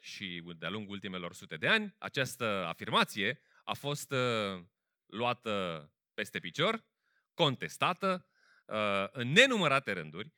[0.00, 4.64] Și de-a lungul ultimelor sute de ani, această afirmație a fost uh,
[5.06, 6.84] luată peste picior,
[7.34, 8.31] contestată uh,
[9.12, 10.32] în nenumărate rânduri.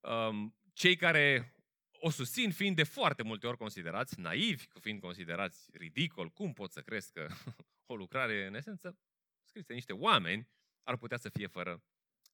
[0.00, 1.54] Um, cei care
[1.92, 6.80] o susțin fiind de foarte multe ori considerați naivi, fiind considerați ridicol, cum pot să
[6.80, 7.28] crezi că
[7.92, 8.98] o lucrare, în esență,
[9.44, 10.48] scrisă de niște oameni,
[10.82, 11.82] ar putea să fie fără,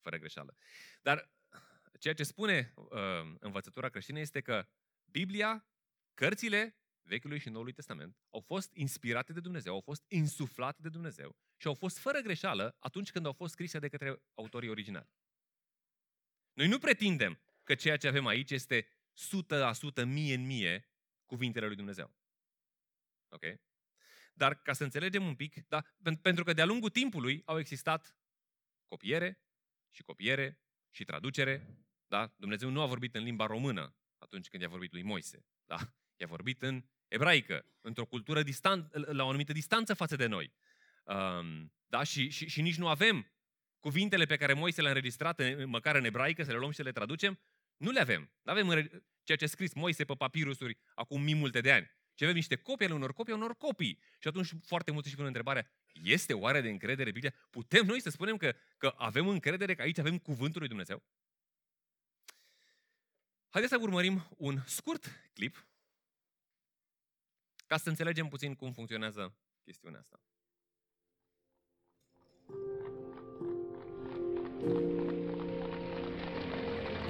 [0.01, 0.57] fără greșeală.
[1.03, 1.31] Dar
[1.99, 2.91] ceea ce spune uh,
[3.39, 4.67] învățătura creștină este că
[5.05, 5.67] Biblia,
[6.15, 11.37] cărțile Vechiului și Noului Testament au fost inspirate de Dumnezeu, au fost insuflate de Dumnezeu
[11.57, 15.09] și au fost fără greșeală atunci când au fost scrise de către autorii originali.
[16.53, 18.87] Noi nu pretindem că ceea ce avem aici este
[20.03, 20.89] 100%, mie în mie,
[21.27, 22.15] cuvintele lui Dumnezeu.
[23.29, 23.45] Ok?
[24.35, 25.85] Dar ca să înțelegem un pic, da,
[26.23, 28.17] pentru că de-a lungul timpului au existat
[28.89, 29.39] copiere
[29.91, 30.61] și copiere
[30.91, 31.79] și traducere.
[32.07, 32.35] Da?
[32.37, 35.47] Dumnezeu nu a vorbit în limba română atunci când i-a vorbit lui Moise.
[35.65, 35.79] Da?
[36.17, 40.53] I-a vorbit în ebraică, într-o cultură distan- la o anumită distanță față de noi.
[41.05, 42.03] Um, da?
[42.03, 43.27] și, și, și nici nu avem
[43.81, 46.93] cuvintele pe care Moise le-a înregistrat, măcar în ebraică, să le luăm și să le
[46.93, 47.39] traducem,
[47.77, 48.31] nu le avem.
[48.43, 48.69] Nu avem
[49.23, 51.91] ceea ce a scris Moise pe papirusuri acum mii multe de ani.
[52.15, 54.01] Și avem niște copii ale unor copii, unor copii.
[54.19, 57.35] Și atunci foarte mulți își pun întrebarea, este oare de încredere Biblia?
[57.51, 61.03] Putem noi să spunem că, că avem încredere că aici avem cuvântul lui Dumnezeu?
[63.49, 65.67] Haideți să urmărim un scurt clip
[67.67, 70.23] ca să înțelegem puțin cum funcționează chestiunea asta.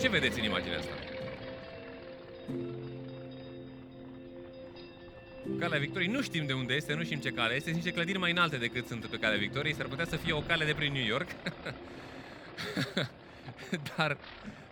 [0.00, 0.92] Ce vedeți în imaginea asta?
[5.58, 8.18] Calea Victoriei nu știm de unde este, nu știm ce cale este, sunt niște clădiri
[8.18, 10.92] mai înalte decât sunt pe Calea Victoriei, s-ar putea să fie o cale de prin
[10.92, 11.28] New York.
[13.96, 14.16] dar,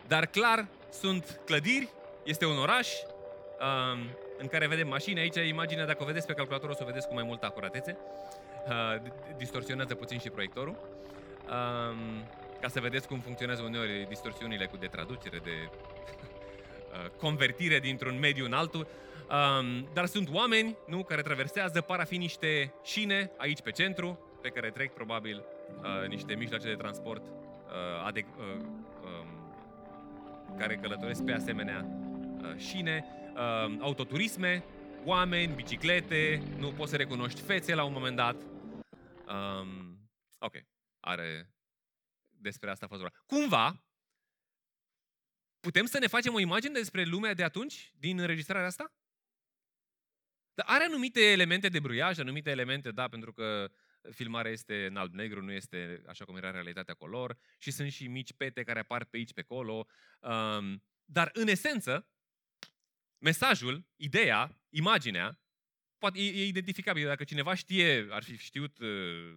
[0.06, 1.88] dar clar sunt clădiri,
[2.24, 3.98] este un oraș um,
[4.38, 5.18] în care vedem mașini.
[5.18, 7.96] Aici imaginea, dacă o vedeți pe calculator, o să o vedeți cu mai multă acuratețe.
[8.68, 10.76] Uh, distorsionează puțin și proiectorul.
[11.48, 12.24] Um,
[12.60, 18.44] ca să vedeți cum funcționează uneori distorsiunile cu de traducere, de uh, convertire dintr-un mediu
[18.44, 18.86] în altul.
[19.30, 24.18] Um, dar sunt oameni nu, care traversează, par a fi niște șine aici pe centru,
[24.42, 25.44] pe care trec probabil
[25.82, 28.64] uh, niște mijloace de transport uh, adec- uh,
[29.04, 29.38] um,
[30.58, 31.86] care călătoresc pe asemenea
[32.42, 34.64] uh, șine, uh, autoturisme,
[35.04, 38.36] oameni, biciclete, nu poți să recunoști fețe la un moment dat.
[39.28, 39.98] Um,
[40.38, 40.54] ok,
[41.00, 41.50] are
[42.40, 43.16] despre asta a fost vorba.
[43.26, 43.84] Cumva,
[45.60, 48.92] putem să ne facem o imagine despre lumea de atunci, din înregistrarea asta?
[50.54, 53.70] Dar are anumite elemente de bruiaj, anumite elemente, da, pentru că
[54.10, 58.32] filmarea este în alb-negru, nu este așa cum era realitatea color și sunt și mici
[58.32, 59.86] pete care apar pe aici, pe acolo.
[60.20, 62.08] Um, dar, în esență,
[63.18, 65.40] mesajul, ideea, imaginea,
[65.98, 67.06] poate e, e identificabil.
[67.06, 69.36] Dacă cineva știe, ar fi știut uh,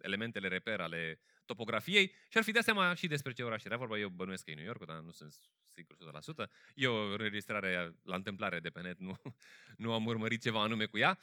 [0.00, 3.98] elementele reper ale topografiei și ar fi dat seama și despre ce oraș era vorba.
[3.98, 5.34] Eu bănuiesc că e New York, dar nu sunt
[5.68, 5.96] sigur
[6.46, 6.50] 100%.
[6.74, 9.14] E o înregistrare la întâmplare de pe net, nu,
[9.84, 11.18] nu am urmărit ceva anume cu ea.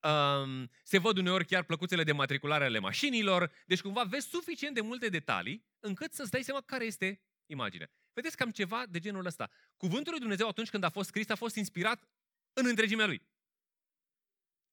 [0.00, 4.80] Um, se văd uneori chiar plăcuțele de matriculare ale mașinilor, deci cumva vezi suficient de
[4.80, 7.90] multe detalii încât să-ți dai seama care este imaginea.
[8.12, 9.50] Vedeți cam ceva de genul ăsta.
[9.76, 12.08] Cuvântul lui Dumnezeu atunci când a fost scris a fost inspirat
[12.52, 13.22] în întregimea lui.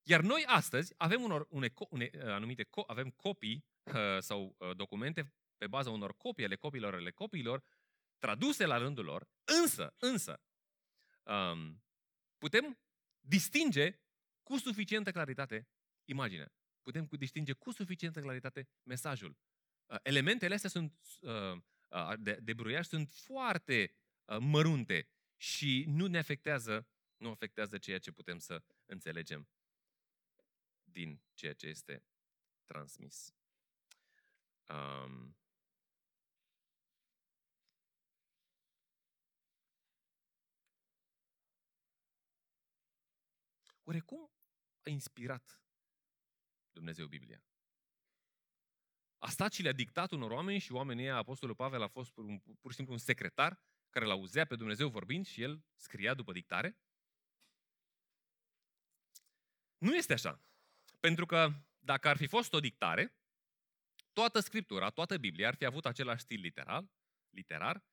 [0.03, 5.67] Iar noi astăzi avem unor, une, une, anumite avem copii uh, sau uh, documente pe
[5.67, 7.63] baza unor copii ale copiilor ale copiilor,
[8.17, 9.29] traduse la rândul lor,
[9.61, 10.41] însă, însă,
[11.23, 11.83] um,
[12.37, 12.79] putem
[13.19, 13.99] distinge
[14.43, 15.67] cu suficientă claritate
[16.05, 16.53] imaginea.
[16.81, 19.37] Putem distinge cu suficientă claritate mesajul.
[19.85, 21.31] Uh, elementele astea sunt, uh,
[21.87, 23.95] uh, de, de bruiaj sunt foarte
[24.25, 26.87] uh, mărunte și nu ne afectează,
[27.17, 29.47] nu afectează ceea ce putem să înțelegem
[30.93, 32.03] din ceea ce este
[32.65, 33.35] transmis.
[34.69, 35.35] Um,
[43.85, 44.31] Oare cum
[44.85, 45.61] a inspirat
[46.71, 47.43] Dumnezeu Biblia?
[49.17, 52.25] A stat și le-a dictat unor oameni și oamenii ăia, Apostolul Pavel a fost pur,
[52.59, 56.77] pur și simplu un secretar care l-auzea pe Dumnezeu vorbind și el scria după dictare?
[59.77, 60.41] Nu este așa.
[61.03, 63.15] Pentru că dacă ar fi fost o dictare,
[64.13, 66.91] toată Scriptura, toată Biblia ar fi avut același stil literal,
[67.29, 67.83] literar,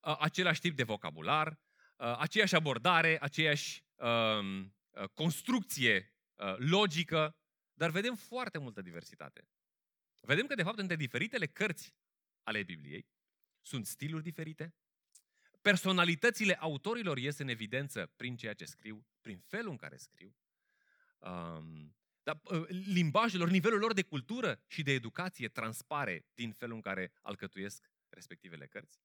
[0.00, 1.60] același tip de vocabular,
[1.96, 4.76] aceeași abordare, aceeași um,
[5.14, 6.14] construcție
[6.56, 7.36] logică,
[7.72, 9.48] dar vedem foarte multă diversitate.
[10.20, 11.94] Vedem că, de fapt, între diferitele cărți
[12.42, 13.08] ale Bibliei
[13.62, 14.74] sunt stiluri diferite,
[15.60, 20.36] personalitățile autorilor ies în evidență prin ceea ce scriu, prin felul în care scriu,
[21.18, 26.74] um, dar uh, limbajul lor, nivelul lor de cultură și de educație transpare din felul
[26.74, 29.00] în care alcătuiesc respectivele cărți.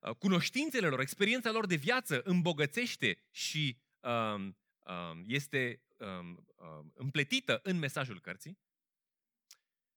[0.00, 7.60] Uh, cunoștințele lor, experiența lor de viață îmbogățește și um, um, este um, um, împletită
[7.62, 8.58] în mesajul cărții.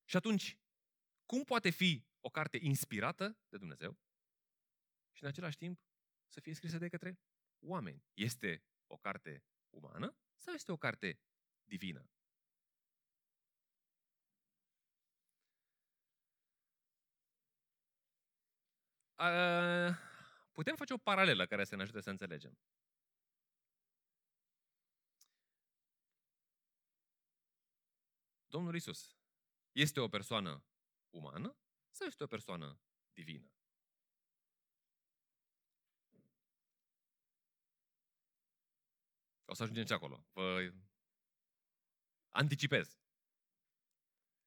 [0.05, 0.57] Și atunci,
[1.25, 3.97] cum poate fi o carte inspirată de Dumnezeu
[5.11, 5.79] și în același timp
[6.27, 7.19] să fie scrisă de către
[7.59, 8.03] oameni?
[8.13, 11.19] Este o carte umană sau este o carte
[11.63, 12.09] divină?
[20.51, 22.57] Putem face o paralelă care să ne ajute să înțelegem.
[28.45, 29.17] Domnul Isus
[29.71, 30.63] este o persoană
[31.09, 31.57] umană
[31.91, 32.79] sau este o persoană
[33.13, 33.51] divină?
[39.45, 40.25] O să ajungem și acolo.
[40.33, 40.73] Vă
[42.29, 42.99] anticipez.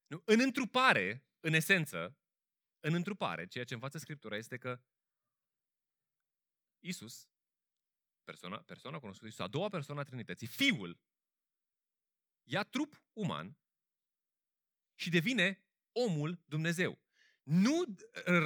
[0.07, 0.23] Nu?
[0.25, 2.20] În întrupare, în esență,
[2.81, 4.81] în întrupare, ceea ce învață Scriptura este că
[6.79, 7.29] Isus,
[8.25, 11.01] persoana, persoana cunoscută Isus, a doua persoană a Trinității, Fiul,
[12.43, 13.59] ia trup uman
[14.95, 16.99] și devine omul Dumnezeu.
[17.43, 17.97] Nu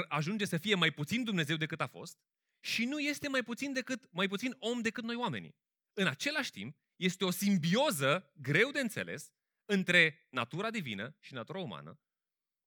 [0.09, 2.19] ajunge să fie mai puțin Dumnezeu decât a fost
[2.61, 5.57] și nu este mai puțin, decât, mai puțin om decât noi oamenii.
[5.93, 9.33] În același timp, este o simbioză greu de înțeles
[9.65, 12.01] între natura divină și natura umană,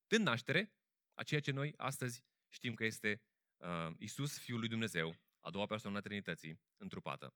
[0.07, 0.76] dând naștere
[1.17, 3.21] a ceea ce noi astăzi știm că este
[3.57, 7.33] uh, Isus, Fiul lui Dumnezeu, a doua persoană a Trinității, întrupată.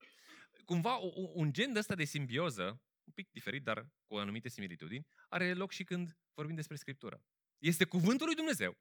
[0.65, 0.95] Cumva
[1.33, 2.67] un gen de ăsta de simbioză,
[3.03, 7.23] un pic diferit, dar cu anumite similitudini, are loc și când vorbim despre Scriptură.
[7.57, 8.77] Este cuvântul lui Dumnezeu,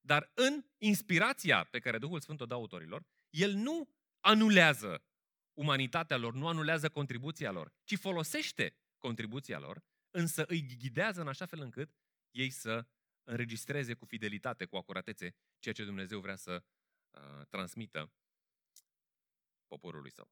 [0.00, 5.04] dar în inspirația pe care Duhul Sfânt o dă autorilor, el nu anulează
[5.52, 11.46] umanitatea lor, nu anulează contribuția lor, ci folosește contribuția lor, însă îi ghidează în așa
[11.46, 11.94] fel încât
[12.30, 12.86] ei să
[13.24, 16.64] înregistreze cu fidelitate, cu acuratețe, ceea ce Dumnezeu vrea să
[17.10, 18.12] uh, transmită
[19.66, 20.30] poporului său.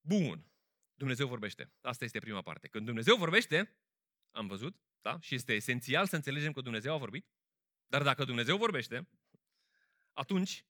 [0.00, 0.48] Bun.
[0.94, 1.72] Dumnezeu vorbește.
[1.80, 2.68] Asta este prima parte.
[2.68, 3.76] Când Dumnezeu vorbește,
[4.30, 5.20] am văzut, da?
[5.20, 7.26] Și este esențial să înțelegem că Dumnezeu a vorbit.
[7.86, 9.08] Dar dacă Dumnezeu vorbește,
[10.12, 10.64] atunci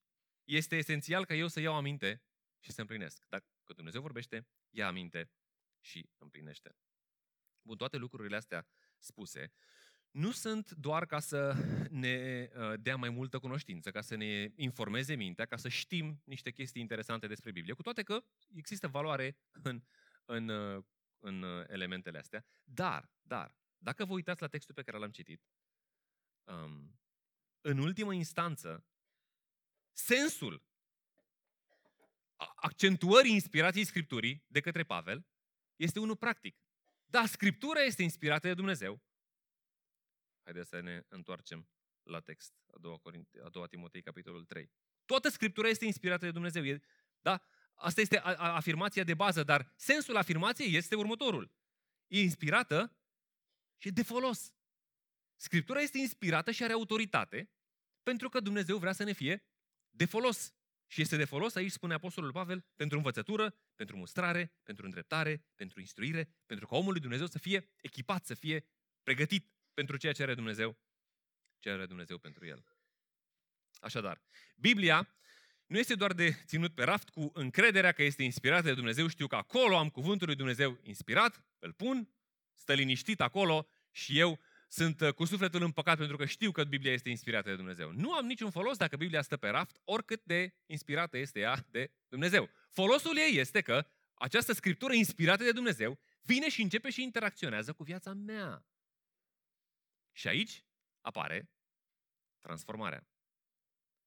[0.44, 2.22] este esențial ca eu să iau aminte
[2.58, 3.24] și să împlinesc.
[3.28, 5.30] Dacă Dumnezeu vorbește, ia aminte
[5.80, 6.76] și împlinește.
[7.62, 9.52] Bun, toate lucrurile astea spuse,
[10.14, 11.54] nu sunt doar ca să
[11.90, 16.50] ne uh, dea mai multă cunoștință, ca să ne informeze mintea, ca să știm niște
[16.50, 19.82] chestii interesante despre Biblie, cu toate că există valoare în,
[20.24, 20.84] în, uh,
[21.18, 22.44] în uh, elementele astea.
[22.64, 25.42] Dar, dar, dacă vă uitați la textul pe care l-am citit,
[26.44, 26.98] um,
[27.60, 28.84] în ultimă instanță,
[29.92, 30.62] sensul
[32.54, 35.26] accentuării inspirației Scripturii de către Pavel
[35.76, 36.56] este unul practic.
[37.04, 39.02] Da, Scriptura este inspirată de Dumnezeu,
[40.44, 41.68] Haideți să ne întoarcem
[42.02, 44.70] la text, a doua, Corinte, a doua Timotei, capitolul 3.
[45.04, 46.64] Toată Scriptura este inspirată de Dumnezeu.
[46.64, 46.80] E,
[47.20, 47.42] da?
[47.74, 51.52] Asta este a, a, afirmația de bază, dar sensul afirmației este următorul.
[52.06, 52.96] E inspirată
[53.76, 54.54] și e de folos.
[55.36, 57.50] Scriptura este inspirată și are autoritate
[58.02, 59.46] pentru că Dumnezeu vrea să ne fie
[59.90, 60.54] de folos.
[60.86, 65.80] Și este de folos, aici spune Apostolul Pavel, pentru învățătură, pentru mustrare, pentru îndreptare, pentru
[65.80, 68.66] instruire, pentru ca omul lui Dumnezeu să fie echipat, să fie
[69.02, 70.76] pregătit pentru ceea ce are Dumnezeu,
[71.58, 72.64] ce are Dumnezeu pentru el.
[73.74, 74.22] Așadar,
[74.56, 75.14] Biblia
[75.66, 79.06] nu este doar de ținut pe raft cu încrederea că este inspirată de Dumnezeu.
[79.06, 82.08] Știu că acolo am cuvântul lui Dumnezeu inspirat, îl pun,
[82.54, 86.92] stă liniștit acolo și eu sunt uh, cu sufletul împăcat pentru că știu că Biblia
[86.92, 87.92] este inspirată de Dumnezeu.
[87.92, 91.90] Nu am niciun folos dacă Biblia stă pe raft, oricât de inspirată este ea de
[92.08, 92.50] Dumnezeu.
[92.70, 97.82] Folosul ei este că această scriptură inspirată de Dumnezeu vine și începe și interacționează cu
[97.82, 98.64] viața mea.
[100.14, 100.64] Și aici
[101.00, 101.50] apare
[102.40, 103.08] transformarea.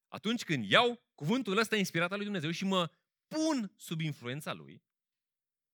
[0.07, 2.91] Atunci când iau cuvântul ăsta inspirat al lui Dumnezeu și mă
[3.27, 4.83] pun sub influența lui,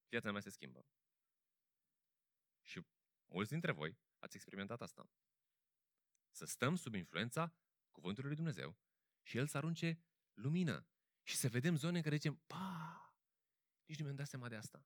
[0.09, 0.85] viața mea se schimbă.
[2.61, 2.81] Și
[3.25, 5.09] mulți dintre voi ați experimentat asta.
[6.29, 7.55] Să stăm sub influența
[7.91, 8.77] cuvântului lui Dumnezeu
[9.21, 10.03] și El să arunce
[10.33, 10.87] lumină.
[11.23, 13.15] Și să vedem zone în care zicem, pa,
[13.85, 14.85] nici nu mi-am dat seama de asta.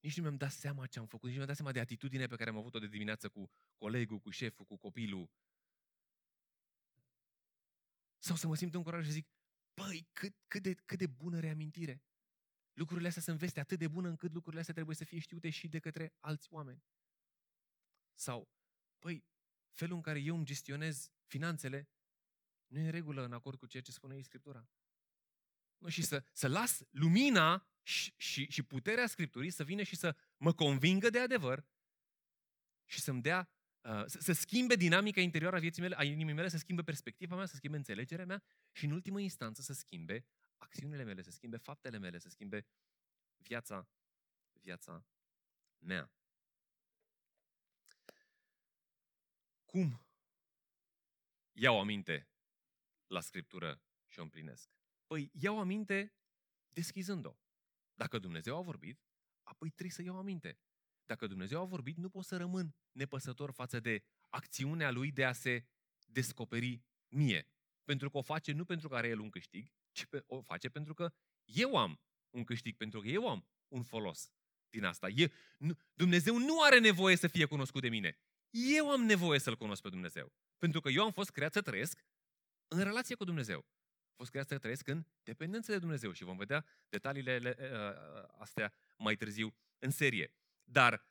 [0.00, 2.26] Nici nu mi-am dat seama ce am făcut, nici nu mi-am dat seama de atitudine
[2.26, 5.30] pe care am avut-o de dimineață cu colegul, cu șeful, cu copilul.
[8.18, 9.28] Sau să mă simt încurajat și zic,
[9.74, 12.02] băi, cât, cât, de, cât de bună reamintire.
[12.72, 15.68] Lucrurile astea sunt veste atât de bună încât lucrurile astea trebuie să fie știute și
[15.68, 16.82] de către alți oameni.
[18.14, 18.50] Sau,
[18.98, 19.24] păi,
[19.72, 21.88] felul în care eu îmi gestionez finanțele
[22.66, 24.68] nu e în regulă în acord cu ceea ce spune ei Scriptura.
[25.78, 30.16] Nu, și să, să las lumina și, și, și puterea Scripturii să vină și să
[30.36, 31.66] mă convingă de adevăr
[32.84, 36.48] și să-mi dea, uh, să, să schimbe dinamica interioară a vieții mele, a inimii mele,
[36.48, 40.26] să schimbe perspectiva mea, să schimbe înțelegerea mea și în ultimă instanță să schimbe
[40.56, 42.66] acțiunile mele, să schimbe faptele mele, să schimbe
[43.36, 43.88] viața,
[44.52, 45.06] viața
[45.78, 46.12] mea.
[49.64, 50.06] Cum
[51.52, 52.28] iau aminte
[53.06, 54.70] la Scriptură și o împlinesc?
[55.06, 56.14] Păi iau aminte
[56.68, 57.36] deschizând-o.
[57.98, 59.00] Dacă Dumnezeu a vorbit,
[59.42, 60.58] apoi trebuie să iau aminte.
[61.04, 65.32] Dacă Dumnezeu a vorbit, nu pot să rămân nepăsător față de acțiunea Lui de a
[65.32, 65.66] se
[66.06, 67.48] descoperi mie.
[67.84, 70.94] Pentru că o face nu pentru că are El un câștig, ci o face pentru
[70.94, 71.12] că
[71.44, 74.32] eu am un câștig, pentru că eu am un folos
[74.70, 75.08] din asta.
[75.08, 75.28] Eu,
[75.58, 78.18] nu, Dumnezeu nu are nevoie să fie cunoscut de mine.
[78.50, 80.32] Eu am nevoie să-L cunosc pe Dumnezeu.
[80.58, 82.04] Pentru că eu am fost creat să trăiesc
[82.68, 83.66] în relație cu Dumnezeu.
[84.18, 88.72] Am fost creat să trăiesc în dependență de Dumnezeu și vom vedea detaliile uh, astea
[88.96, 90.32] mai târziu în serie.
[90.64, 91.06] Dar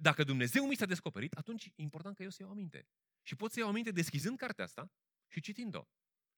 [0.00, 2.86] dacă Dumnezeu mi s-a descoperit, atunci e important că eu să iau aminte.
[3.22, 4.92] Și pot să iau aminte deschizând cartea asta
[5.28, 5.88] și citind-o.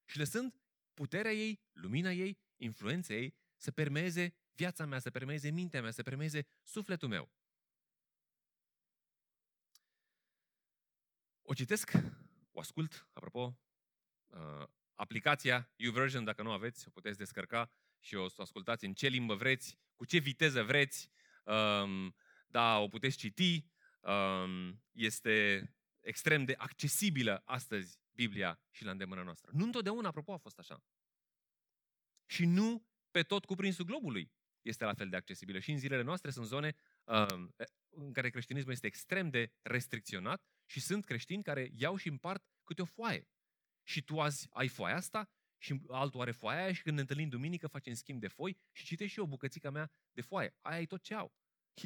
[0.04, 0.60] Și lăsând
[0.94, 6.02] puterea ei, lumina ei, influența ei să permeze viața mea, să permeze mintea mea, să
[6.02, 7.30] permeze sufletul meu.
[11.42, 11.92] O citesc,
[12.50, 13.58] o ascult, apropo,
[14.26, 14.66] uh,
[15.02, 19.08] aplicația YouVersion, dacă nu aveți, o puteți descărca și o să o ascultați în ce
[19.08, 21.10] limbă vreți, cu ce viteză vreți,
[21.44, 22.14] um,
[22.46, 23.66] da, o puteți citi,
[24.00, 25.66] um, este
[26.00, 29.50] extrem de accesibilă astăzi Biblia și la îndemână noastră.
[29.54, 30.84] Nu întotdeauna, apropo, a fost așa.
[32.26, 35.58] Și nu pe tot cuprinsul globului este la fel de accesibilă.
[35.58, 36.74] Și în zilele noastre sunt zone
[37.04, 37.26] uh,
[37.88, 42.82] în care creștinismul este extrem de restricționat și sunt creștini care iau și împart câte
[42.82, 43.28] o foaie.
[43.92, 47.28] Și tu azi ai foaia asta și altul are foaia aia și când ne întâlnim
[47.28, 50.56] duminică facem schimb de foi și citești și eu o bucățica mea de foaie.
[50.60, 51.34] Aia e tot ce au.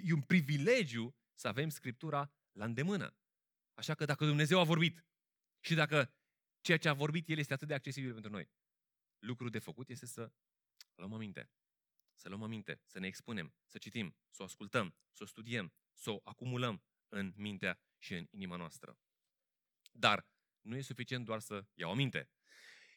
[0.02, 3.16] E un privilegiu să avem Scriptura la îndemână.
[3.74, 5.04] Așa că dacă Dumnezeu a vorbit
[5.60, 6.14] și dacă
[6.60, 8.50] ceea ce a vorbit El este atât de accesibil pentru noi,
[9.18, 10.32] lucrul de făcut este să
[10.94, 11.50] luăm aminte.
[12.14, 16.10] Să luăm aminte, să ne expunem, să citim, să o ascultăm, să o studiem, să
[16.10, 18.98] o acumulăm în mintea și în inima noastră.
[19.92, 20.26] Dar
[20.66, 22.30] nu e suficient doar să iau aminte.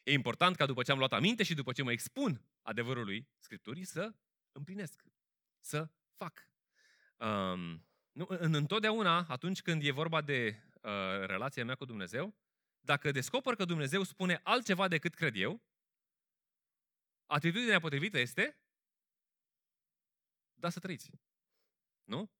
[0.03, 3.83] E important ca după ce am luat aminte și după ce mă expun adevărului Scripturii
[3.83, 4.13] să
[4.51, 5.03] împlinesc,
[5.59, 6.49] să fac.
[7.17, 10.91] Um, nu, în, întotdeauna, atunci când e vorba de uh,
[11.25, 12.35] relația mea cu Dumnezeu,
[12.79, 15.63] dacă descoper că Dumnezeu spune altceva decât cred eu,
[17.25, 18.57] atitudinea potrivită este
[20.53, 21.11] da să trăiți.
[22.03, 22.31] Nu?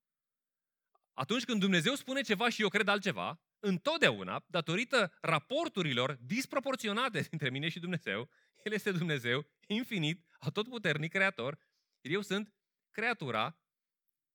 [1.14, 7.70] Atunci când Dumnezeu spune ceva și eu cred altceva, întotdeauna, datorită raporturilor disproporționate dintre mine
[7.70, 8.30] și Dumnezeu,
[8.64, 11.60] El este Dumnezeu infinit, atotputernic, creator,
[12.02, 12.54] eu sunt
[12.92, 13.60] creatura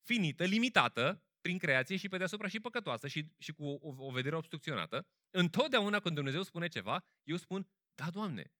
[0.02, 4.36] finită, limitată, prin creație și pe deasupra și păcătoasă și, și cu o, o vedere
[4.36, 8.52] obstrucționată, întotdeauna când Dumnezeu spune ceva, eu spun, da, Doamne.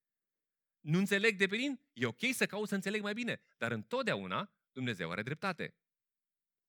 [0.80, 5.10] Nu înțeleg de plin, e ok să caut să înțeleg mai bine, dar întotdeauna Dumnezeu
[5.10, 5.74] are dreptate.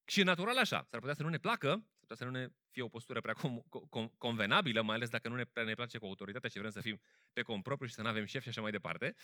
[0.05, 2.53] Și e natural așa, s-ar putea să nu ne placă, s-ar putea să nu ne
[2.69, 6.05] fie o postură prea com, com, convenabilă, mai ales dacă nu ne, ne place cu
[6.05, 6.99] autoritatea și vrem să fim
[7.33, 9.15] pe compropriu și să nu avem șef și așa mai departe,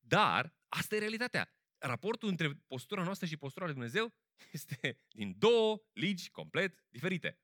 [0.00, 1.50] dar asta e realitatea.
[1.78, 4.14] Raportul între postura noastră și postura lui Dumnezeu
[4.58, 7.38] este din două ligi complet diferite.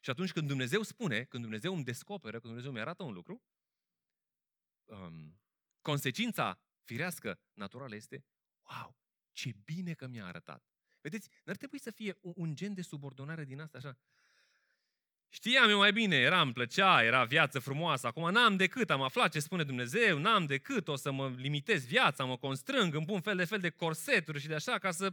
[0.00, 3.42] Și atunci când Dumnezeu spune, când Dumnezeu îmi descoperă, când Dumnezeu mi arată un lucru,
[4.84, 5.40] um,
[5.80, 8.24] consecința firească, naturală este,
[8.70, 8.96] wow,
[9.32, 10.73] ce bine că mi-a arătat.
[11.04, 13.98] Vedeți, n-ar trebui să fie un, un gen de subordonare din asta așa.
[15.28, 19.32] Știam eu mai bine, era, îmi plăcea, era viață frumoasă, acum n-am decât, am aflat
[19.32, 23.36] ce spune Dumnezeu, n-am decât, o să mă limitez viața, mă constrâng, îmi pun fel
[23.36, 25.12] de fel de corseturi și de așa ca să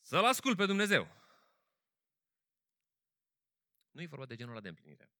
[0.00, 1.08] să-L ascult pe Dumnezeu.
[3.90, 5.10] Nu e vorba de genul ăla de împlinire.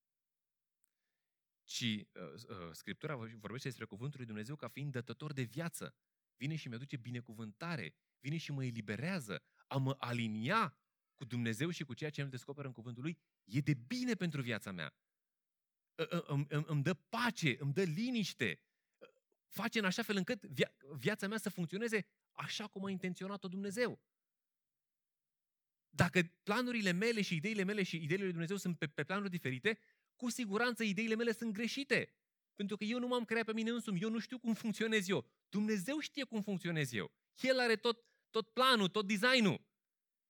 [1.65, 5.95] Ci uh, uh, Scriptura vorbește despre cuvântul lui Dumnezeu ca fiind dătător de viață.
[6.37, 10.79] Vine și mi-aduce binecuvântare, vine și mă eliberează, a mă alinia
[11.15, 14.41] cu Dumnezeu și cu ceea ce îmi descoperă în cuvântul Lui, e de bine pentru
[14.43, 14.95] viața mea.
[15.95, 18.61] Îmi, îmi, îmi dă pace, îmi dă liniște,
[19.47, 24.01] face în așa fel încât via, viața mea să funcționeze așa cum a intenționat-o Dumnezeu.
[25.89, 29.79] Dacă planurile mele și ideile mele și ideile lui Dumnezeu sunt pe, pe planuri diferite,
[30.17, 32.13] cu siguranță ideile mele sunt greșite.
[32.57, 35.27] Pentru că eu nu m-am creat pe mine însumi, eu nu știu cum funcționez eu.
[35.49, 37.13] Dumnezeu știe cum funcționez eu.
[37.41, 39.65] El are tot, tot planul, tot designul.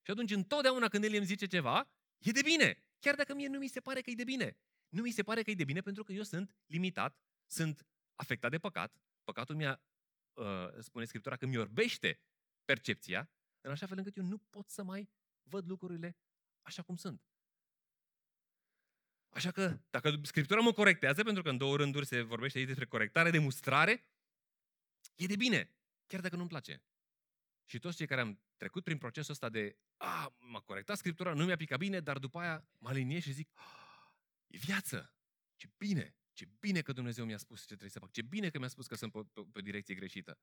[0.02, 2.84] Și atunci întotdeauna când El îmi zice ceva, e de bine.
[2.98, 4.56] Chiar dacă mie nu mi se pare că e de bine.
[4.88, 8.50] Nu mi se pare că e de bine pentru că eu sunt limitat, sunt afectat
[8.50, 8.96] de păcat.
[9.24, 9.82] Păcatul mi-a,
[10.32, 12.20] uh, spune Scriptura, că mi orbește
[12.64, 15.10] percepția, în așa fel încât eu nu pot să mai
[15.42, 16.16] văd lucrurile
[16.62, 17.22] așa cum sunt.
[19.36, 22.86] Așa că, dacă Scriptura mă corectează, pentru că în două rânduri se vorbește aici despre
[22.86, 24.04] corectare, de mustrare,
[25.14, 25.74] e de bine,
[26.06, 26.82] chiar dacă nu-mi place.
[27.64, 31.44] Și toți cei care am trecut prin procesul ăsta de a, m-a corectat Scriptura, nu
[31.44, 34.10] mi-a picat bine, dar după aia mă aliniez și zic, ah,
[34.46, 35.14] e viață,
[35.56, 38.58] ce bine, ce bine că Dumnezeu mi-a spus ce trebuie să fac, ce bine că
[38.58, 40.38] mi-a spus că sunt pe, pe, pe direcție greșită.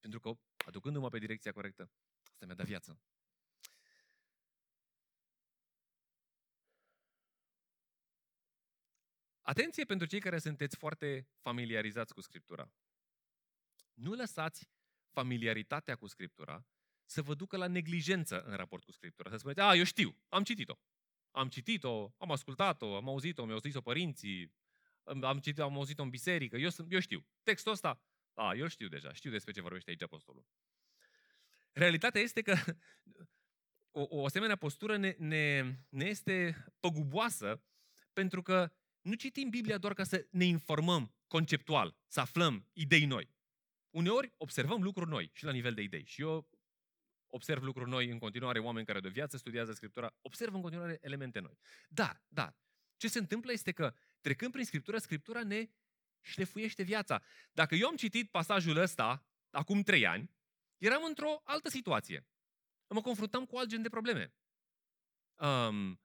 [0.00, 0.32] Pentru că,
[0.66, 1.90] aducându-mă pe direcția corectă,
[2.30, 3.00] asta mi-a dat viață.
[9.48, 12.72] Atenție pentru cei care sunteți foarte familiarizați cu Scriptura.
[13.94, 14.70] Nu lăsați
[15.10, 16.66] familiaritatea cu Scriptura
[17.04, 19.30] să vă ducă la neglijență în raport cu Scriptura.
[19.30, 20.78] Să spuneți, a, eu știu, am citit-o.
[21.30, 24.54] Am citit-o, am ascultat-o, am auzit-o, mi-au zis-o părinții,
[25.02, 27.26] am citit am auzit-o în biserică, eu, sunt, eu știu.
[27.42, 28.02] Textul ăsta,
[28.34, 30.46] a, eu știu deja, știu despre ce vorbește aici apostolul.
[31.72, 32.54] Realitatea este că
[34.00, 37.62] o, o asemenea postură ne, ne, ne este păguboasă
[38.12, 43.36] pentru că nu citim Biblia doar ca să ne informăm conceptual, să aflăm idei noi.
[43.90, 46.04] Uneori observăm lucruri noi și la nivel de idei.
[46.04, 46.48] Și eu
[47.26, 51.38] observ lucruri noi în continuare, oameni care de viață studiază Scriptura, observ în continuare elemente
[51.38, 51.58] noi.
[51.88, 52.56] Dar, dar,
[52.96, 55.70] ce se întâmplă este că trecând prin Scriptură, Scriptura ne
[56.20, 57.22] șlefuiește viața.
[57.52, 60.30] Dacă eu am citit pasajul ăsta acum trei ani,
[60.78, 62.26] eram într-o altă situație.
[62.88, 64.34] Mă confruntam cu alt gen de probleme.
[65.36, 66.00] Um,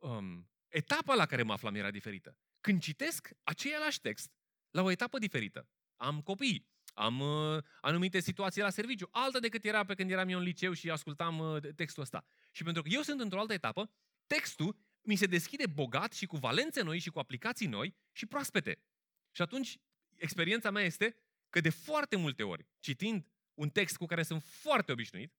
[0.00, 2.36] um, etapa la care mă aflam era diferită.
[2.60, 4.32] Când citesc același text,
[4.70, 9.84] la o etapă diferită, am copii, am uh, anumite situații la serviciu, altă decât era
[9.84, 12.24] pe când eram eu în liceu și ascultam uh, textul ăsta.
[12.50, 13.90] Și pentru că eu sunt într-o altă etapă,
[14.26, 18.82] textul mi se deschide bogat și cu valențe noi și cu aplicații noi și proaspete.
[19.30, 19.78] Și atunci,
[20.16, 21.16] experiența mea este
[21.50, 25.32] că de foarte multe ori, citind un text cu care sunt foarte obișnuit,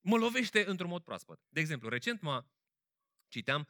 [0.00, 1.40] mă lovește într-un mod proaspăt.
[1.48, 2.44] De exemplu, recent mă
[3.28, 3.68] citeam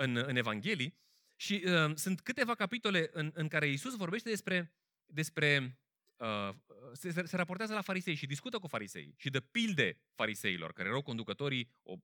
[0.00, 0.98] în, în Evanghelii
[1.36, 4.74] și uh, sunt câteva capitole în, în care Isus vorbește despre,
[5.06, 5.78] despre
[6.16, 6.54] uh,
[6.92, 11.02] se, se raportează la farisei și discută cu farisei și de pilde fariseilor, care erau
[11.02, 11.96] conducătorii, o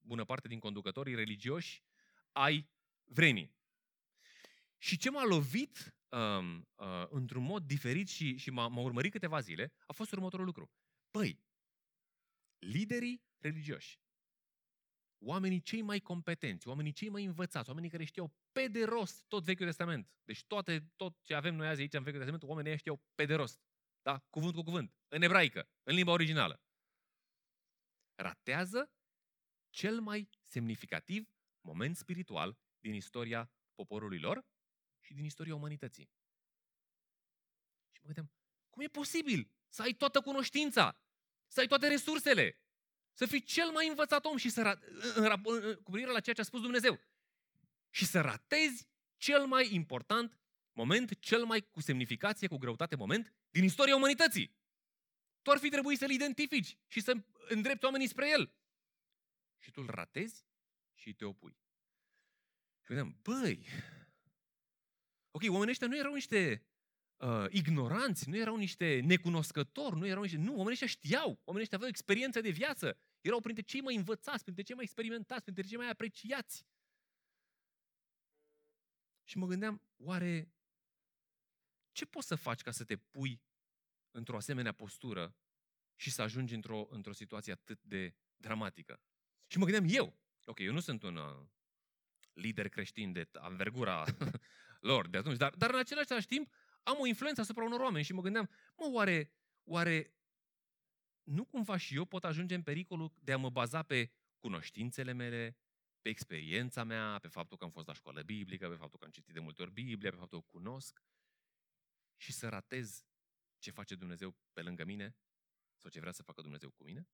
[0.00, 1.82] bună parte din conducătorii religioși
[2.32, 2.70] ai
[3.04, 3.54] vremii.
[4.78, 9.40] Și ce m-a lovit um, uh, într-un mod diferit și, și m-a, m-a urmărit câteva
[9.40, 10.70] zile a fost următorul lucru.
[11.10, 11.38] Păi,
[12.58, 14.01] liderii religioși
[15.24, 19.44] oamenii cei mai competenți, oamenii cei mai învățați, oamenii care știau pe de rost tot
[19.44, 20.10] Vechiul Testament.
[20.24, 23.24] Deci toate, tot ce avem noi azi aici în Vechiul Testament, oamenii ăia știau pe
[23.24, 23.60] de rost.
[24.02, 24.18] Da?
[24.30, 24.94] Cuvânt cu cuvânt.
[25.08, 26.62] În ebraică, în limba originală.
[28.14, 28.90] Ratează
[29.70, 31.28] cel mai semnificativ
[31.60, 34.46] moment spiritual din istoria poporului lor
[35.00, 36.10] și din istoria umanității.
[37.90, 38.32] Și mă gândeam,
[38.70, 41.00] cum e posibil să ai toată cunoștința,
[41.46, 42.61] să ai toate resursele,
[43.12, 44.80] să fii cel mai învățat om și să ra-
[45.14, 47.00] în, în, în, cu privire la ceea ce a spus Dumnezeu.
[47.90, 50.40] Și să ratezi cel mai important
[50.72, 54.56] moment, cel mai cu semnificație, cu greutate moment din istoria umanității.
[55.42, 57.14] Tu ar fi trebuit să-l identifici și să
[57.48, 58.54] îndrepti oamenii spre el.
[59.58, 60.46] Și tu îl ratezi
[60.94, 61.56] și te opui.
[62.80, 63.66] Și vedem, băi,
[65.30, 66.66] ok, oamenii ăștia nu erau niște
[67.22, 70.36] uh, ignoranți, nu erau niște necunoscători, nu erau niște...
[70.36, 74.42] Nu, oamenii ăștia știau, oamenii ăștia aveau experiență de viață, erau printre cei mai învățați,
[74.42, 76.66] printre cei mai experimentați, printre cei mai apreciați.
[79.24, 80.52] Și mă gândeam, oare
[81.92, 83.42] ce poți să faci ca să te pui
[84.10, 85.36] într-o asemenea postură
[85.96, 89.00] și să ajungi într-o, într-o situație atât de dramatică?
[89.46, 91.46] Și mă gândeam eu, ok, eu nu sunt un uh,
[92.32, 94.04] lider creștin de anvergura
[94.90, 96.52] lor de atunci, dar, dar în același timp
[96.82, 99.32] am o influență asupra unor oameni și mă gândeam, mă, oare,
[99.64, 100.14] oare
[101.22, 105.56] nu cumva și eu pot ajunge în pericolul de a mă baza pe cunoștințele mele,
[106.00, 109.10] pe experiența mea, pe faptul că am fost la școală biblică, pe faptul că am
[109.10, 111.02] citit de multe ori Biblia, pe faptul că o cunosc
[112.16, 113.04] și să ratez
[113.58, 115.16] ce face Dumnezeu pe lângă mine
[115.76, 117.08] sau ce vrea să facă Dumnezeu cu mine?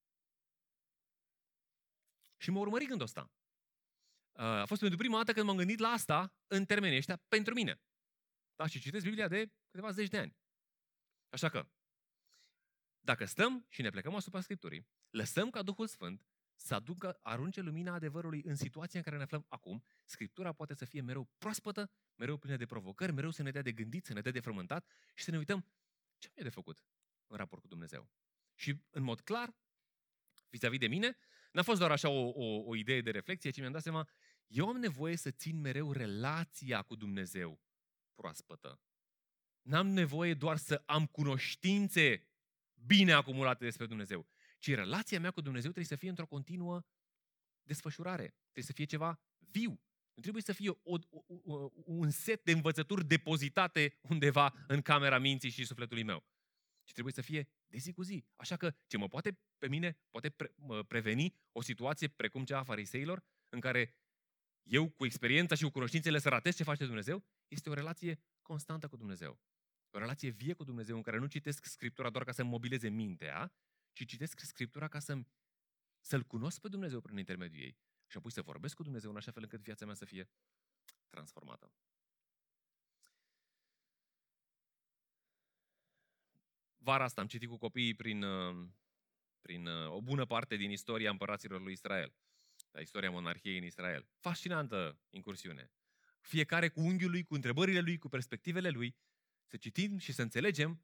[2.36, 3.32] Și mă urmări gândul ăsta.
[4.32, 7.54] Uh, a fost pentru prima dată când m-am gândit la asta în termenii ăștia pentru
[7.54, 7.80] mine.
[8.54, 10.36] Da, și citesc Biblia de câteva zeci de ani.
[11.28, 11.68] Așa că,
[13.00, 17.94] dacă stăm și ne plecăm asupra Scripturii, lăsăm ca Duhul Sfânt să aducă, arunce lumina
[17.94, 22.36] adevărului în situația în care ne aflăm acum, Scriptura poate să fie mereu proaspătă, mereu
[22.36, 25.24] plină de provocări, mereu să ne dea de gândit, să ne dea de frământat și
[25.24, 25.66] să ne uităm
[26.18, 26.84] ce am de făcut
[27.26, 28.10] în raport cu Dumnezeu.
[28.54, 29.56] Și în mod clar,
[30.48, 31.16] vis-a-vis de mine,
[31.52, 34.08] n-a fost doar așa o, o, o idee de reflexie, ci mi-am dat seama,
[34.46, 37.60] eu am nevoie să țin mereu relația cu Dumnezeu
[38.14, 38.80] proaspătă.
[39.68, 42.26] N-am nevoie doar să am cunoștințe
[42.86, 46.82] bine acumulate despre Dumnezeu, ci relația mea cu Dumnezeu trebuie să fie într-o continuă
[47.62, 48.34] desfășurare.
[48.42, 49.70] Trebuie să fie ceva viu.
[50.14, 50.96] Nu trebuie să fie o,
[51.44, 56.26] o, un set de învățături depozitate undeva în camera minții și sufletului meu.
[56.84, 58.24] Ci trebuie să fie de zi cu zi.
[58.36, 62.58] Așa că ce mă poate pe mine, poate pre, mă preveni o situație precum cea
[62.58, 63.96] a fariseilor, în care
[64.62, 68.88] eu cu experiența și cu cunoștințele să ratez ce face Dumnezeu, este o relație constantă
[68.88, 69.40] cu Dumnezeu.
[69.90, 73.52] O relație vie cu Dumnezeu în care nu citesc Scriptura doar ca să-mi mobileze mintea,
[73.92, 75.18] ci citesc Scriptura ca să
[76.00, 79.30] să-L cunosc pe Dumnezeu prin intermediul ei și apoi să vorbesc cu Dumnezeu în așa
[79.30, 80.28] fel încât viața mea să fie
[81.08, 81.72] transformată.
[86.76, 88.68] Vara asta am citit cu copiii prin, uh,
[89.40, 92.14] prin uh, o bună parte din istoria împăraților lui Israel,
[92.70, 94.08] la istoria monarhiei în Israel.
[94.18, 95.72] Fascinantă incursiune.
[96.20, 98.96] Fiecare cu unghiul lui, cu întrebările lui, cu perspectivele lui,
[99.48, 100.82] să citim și să înțelegem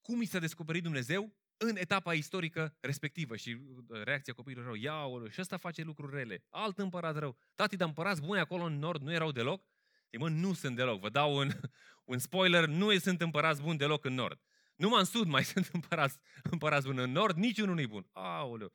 [0.00, 4.94] cum i s-a descoperit Dumnezeu în etapa istorică respectivă și uh, reacția copiilor rău, ia
[5.30, 7.36] și ăsta face lucruri rele, alt împărat rău.
[7.54, 9.64] Tati, dar împărați buni acolo în nord nu erau deloc?
[10.10, 11.00] Zic, mă, nu sunt deloc.
[11.00, 11.50] Vă dau un,
[12.12, 14.40] un spoiler, nu sunt împărați buni deloc în nord.
[14.76, 17.02] Numai în sud mai sunt împărați, împărați buni.
[17.02, 18.08] În nord niciunul nu-i bun.
[18.12, 18.72] Aoleu.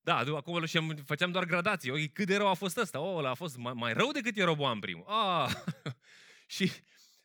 [0.00, 1.90] Da, acum și făceam doar gradații.
[1.90, 3.00] Okay, cât de rău a fost ăsta?
[3.00, 5.04] Oh, a fost mai, mai rău decât Ieroboam primul.
[5.06, 5.50] Ah.
[6.46, 6.72] și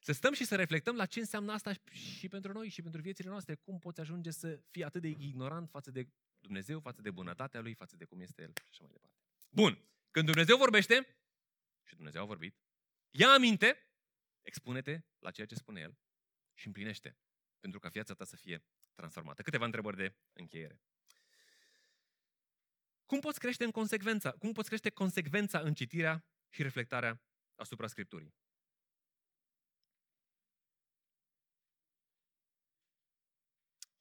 [0.05, 3.29] să stăm și să reflectăm la ce înseamnă asta și pentru noi și pentru viețile
[3.29, 3.55] noastre.
[3.55, 6.07] Cum poți ajunge să fii atât de ignorant față de
[6.39, 9.17] Dumnezeu, față de bunătatea Lui, față de cum este El și așa mai departe.
[9.49, 9.79] Bun.
[10.11, 11.17] Când Dumnezeu vorbește,
[11.83, 12.57] și Dumnezeu a vorbit,
[13.11, 13.77] ia aminte,
[14.41, 15.97] expune-te la ceea ce spune El
[16.53, 17.17] și împlinește
[17.59, 19.41] pentru ca viața ta să fie transformată.
[19.41, 20.81] Câteva întrebări de încheiere.
[23.05, 24.31] Cum poți crește în consecvența?
[24.31, 27.21] Cum poți crește consecvența în citirea și reflectarea
[27.55, 28.33] asupra Scripturii?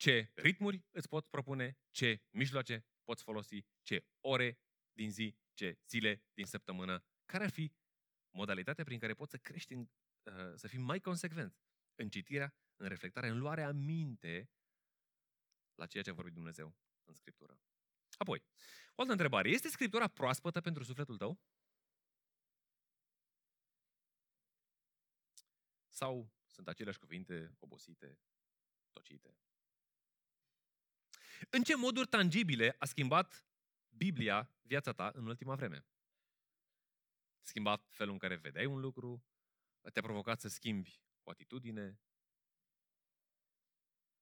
[0.04, 4.58] Ce ritmuri îți pot propune, ce mijloace poți folosi, ce ore
[4.92, 7.72] din zi, ce zile din săptămână, care ar fi
[8.30, 9.80] modalitatea prin care poți să crești, în,
[10.22, 11.58] uh, să fii mai consecvent
[11.94, 14.50] în citirea, în reflectarea, în luarea minte
[15.74, 17.60] la ceea ce a vorbit Dumnezeu în Scriptură.
[18.18, 18.44] Apoi,
[18.94, 19.48] o altă întrebare.
[19.48, 21.40] Este Scriptura proaspătă pentru sufletul tău?
[25.88, 28.18] Sau sunt aceleași cuvinte obosite,
[28.92, 29.38] tocite?
[31.50, 33.46] În ce moduri tangibile a schimbat
[33.88, 35.86] Biblia viața ta în ultima vreme?
[37.36, 39.24] A schimbat felul în care vedeai un lucru?
[39.92, 42.00] Te-a provocat să schimbi o atitudine?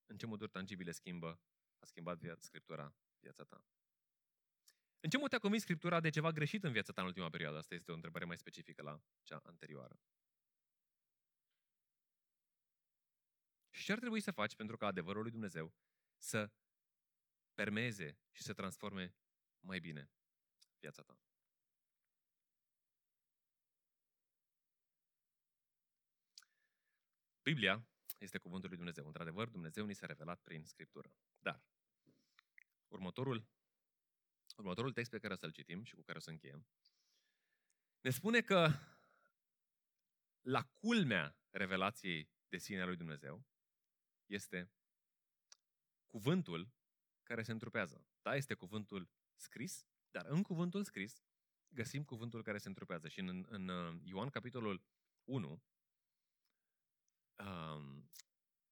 [0.06, 1.40] În ce moduri tangibile schimbă,
[1.78, 3.64] a schimbat viața, Scriptura viața ta?
[5.00, 7.56] În ce mod te-a convins Scriptura de ceva greșit în viața ta în ultima perioadă?
[7.56, 10.00] Asta este o întrebare mai specifică la cea anterioară.
[13.70, 15.74] Și ce ar trebui să faci pentru ca adevărul lui Dumnezeu
[16.18, 16.50] să
[17.54, 19.14] permeze și să transforme
[19.60, 20.10] mai bine
[20.78, 21.20] viața ta.
[27.42, 27.86] Biblia
[28.18, 29.06] este cuvântul lui Dumnezeu.
[29.06, 31.14] Într-adevăr, Dumnezeu ni s-a revelat prin Scriptură.
[31.38, 31.62] Dar,
[32.88, 33.48] următorul,
[34.56, 36.66] următorul text pe care o să-l citim și cu care o să încheiem,
[38.00, 38.70] ne spune că
[40.40, 43.44] la culmea revelației de sine a lui Dumnezeu
[44.26, 44.70] este
[46.06, 46.72] cuvântul
[47.22, 48.06] care se întrupează.
[48.22, 51.22] Da, este cuvântul scris, dar în cuvântul scris
[51.68, 53.08] găsim cuvântul care se întrupează.
[53.08, 54.82] Și în, în uh, Ioan, capitolul
[55.24, 55.62] 1,
[57.38, 58.10] um,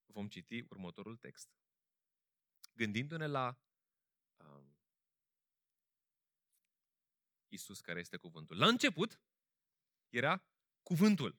[0.06, 1.50] vom citi următorul text.
[2.74, 3.60] Gândindu-ne la
[4.36, 4.76] um,
[7.48, 8.58] Isus care este cuvântul.
[8.58, 9.20] La început
[10.08, 10.44] era
[10.82, 11.38] cuvântul.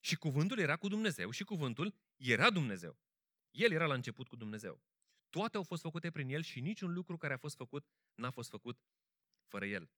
[0.00, 2.98] Și cuvântul era cu Dumnezeu și cuvântul era Dumnezeu.
[3.50, 4.82] El era la început cu Dumnezeu.
[5.34, 8.50] Toate au fost făcute prin El și niciun lucru care a fost făcut n-a fost
[8.50, 8.82] făcut
[9.46, 9.90] fără El.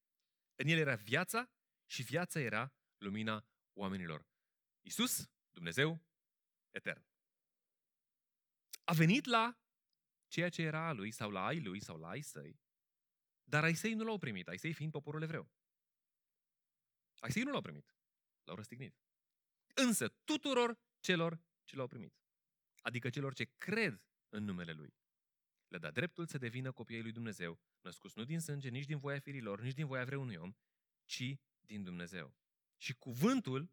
[0.54, 1.50] În El era viața
[1.86, 4.26] și viața era lumina oamenilor.
[4.82, 6.04] Isus, Dumnezeu,
[6.70, 7.06] etern.
[8.84, 9.58] A venit la
[10.28, 12.60] ceea ce era a Lui sau la ai Lui sau la ai săi
[13.44, 15.50] Dar Aisei nu l-au primit, Aisei fiind poporul evreu.
[17.18, 17.96] Aisei nu l-au primit,
[18.44, 18.96] l-au răstignit.
[19.74, 22.14] Însă tuturor celor ce l-au primit,
[22.80, 24.94] adică celor ce cred în numele Lui,
[25.76, 29.18] le da dreptul să devină copiii lui Dumnezeu, născuți nu din sânge, nici din voia
[29.18, 30.52] firilor, nici din voia vreunui om,
[31.04, 32.34] ci din Dumnezeu.
[32.76, 33.70] Și cuvântul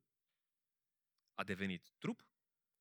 [1.33, 2.27] a devenit trup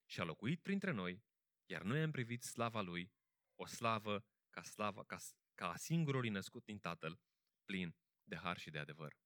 [0.04, 1.22] și a locuit printre noi,
[1.66, 3.12] iar noi am privit slava Lui,
[3.54, 5.18] o slavă ca, slava, ca,
[5.54, 7.20] ca a singurului născut din Tatăl,
[7.64, 9.18] plin de har și de adevăr.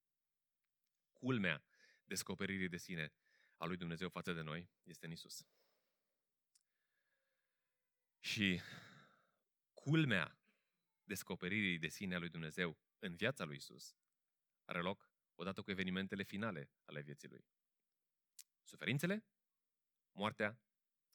[1.13, 1.65] Culmea
[2.05, 3.13] descoperirii de sine
[3.57, 5.47] a lui Dumnezeu față de noi este în Isus.
[8.19, 8.61] Și
[9.91, 10.39] culmea
[11.05, 13.97] descoperirii de sine a lui Dumnezeu în viața lui Isus
[14.65, 17.45] are loc odată cu evenimentele finale ale vieții lui.
[18.63, 19.25] Suferințele,
[20.13, 20.61] moartea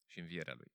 [0.07, 0.73] și învierea lui.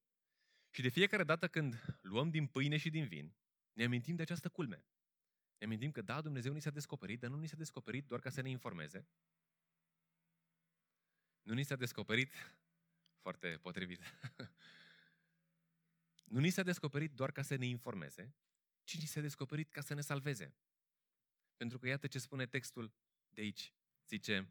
[0.70, 3.36] Și de fiecare dată când luăm din pâine și din vin,
[3.72, 4.84] ne amintim de această culme.
[5.58, 8.30] Ne amintim că da, Dumnezeu ni s-a descoperit, dar nu ni s-a descoperit doar ca
[8.30, 9.08] să ne informeze.
[11.42, 12.32] Nu ni s-a descoperit,
[13.20, 14.00] foarte potrivit,
[16.26, 18.34] nu ni s-a descoperit doar ca să ne informeze,
[18.84, 20.54] ci ni s-a descoperit ca să ne salveze.
[21.56, 22.94] Pentru că iată ce spune textul
[23.28, 23.74] de aici.
[24.06, 24.48] Zice,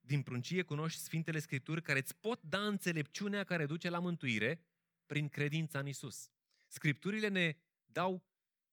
[0.00, 4.66] din pruncie cunoști Sfintele Scripturi care îți pot da înțelepciunea care duce la mântuire
[5.06, 6.30] prin credința în Isus.
[6.66, 8.24] Scripturile ne dau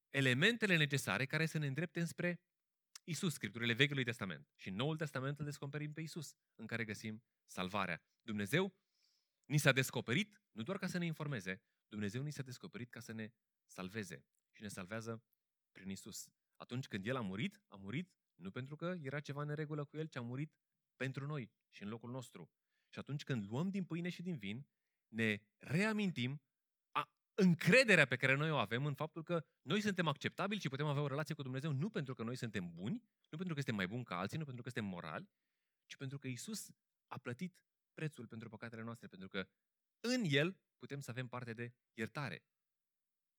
[0.10, 2.42] elementele necesare care să ne îndrepte spre
[3.04, 4.52] Isus, Scripturile Vechiului Testament.
[4.56, 8.02] Și în Noul Testament îl descoperim pe Isus, în care găsim salvarea.
[8.22, 8.74] Dumnezeu
[9.46, 13.12] ni s-a descoperit nu doar ca să ne informeze, Dumnezeu ni s-a descoperit ca să
[13.12, 13.32] ne
[13.66, 14.26] salveze.
[14.52, 15.24] Și ne salvează
[15.72, 16.30] prin Isus.
[16.56, 19.98] Atunci când El a murit, a murit nu pentru că era ceva în regulă cu
[19.98, 20.54] El, ci a murit
[20.96, 22.52] pentru noi și în locul nostru.
[22.90, 24.68] Și atunci când luăm din pâine și din vin,
[25.08, 26.42] ne reamintim
[26.92, 30.86] a încrederea pe care noi o avem în faptul că noi suntem acceptabili și putem
[30.86, 33.76] avea o relație cu Dumnezeu nu pentru că noi suntem buni, nu pentru că suntem
[33.76, 35.30] mai buni ca alții, nu pentru că suntem morali,
[35.86, 36.70] ci pentru că Isus
[37.08, 37.56] a plătit
[37.94, 39.48] prețul pentru păcatele noastre, pentru că
[40.00, 42.44] în El putem să avem parte de iertare.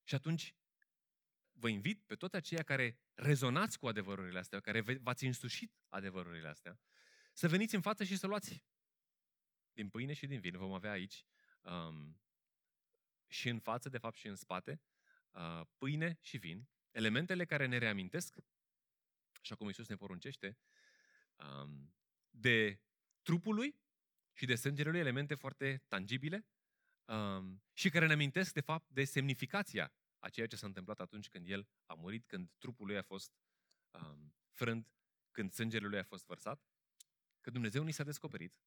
[0.03, 0.55] Și atunci
[1.53, 6.81] vă invit pe toți aceia care rezonați cu adevărurile astea, care v-ați însușit adevărurile astea,
[7.33, 8.63] să veniți în față și să luați
[9.73, 10.57] din pâine și din vin.
[10.57, 11.27] Vom avea aici
[11.63, 12.21] um,
[13.27, 14.83] și în față, de fapt și în spate,
[15.31, 18.37] uh, pâine și vin, elementele care ne reamintesc,
[19.41, 20.59] așa cum Iisus ne poruncește,
[21.37, 21.95] um,
[22.31, 22.81] de
[23.23, 23.83] trupul lui
[24.35, 26.47] și de sângele lui, elemente foarte tangibile
[27.05, 31.29] um, și care ne amintesc, de fapt, de semnificația a ceea ce s-a întâmplat atunci
[31.29, 33.33] când el a murit, când trupul lui a fost
[33.91, 34.89] um, frânt,
[35.31, 36.65] când sângele lui a fost vărsat,
[37.41, 38.61] că Dumnezeu ni s-a descoperit,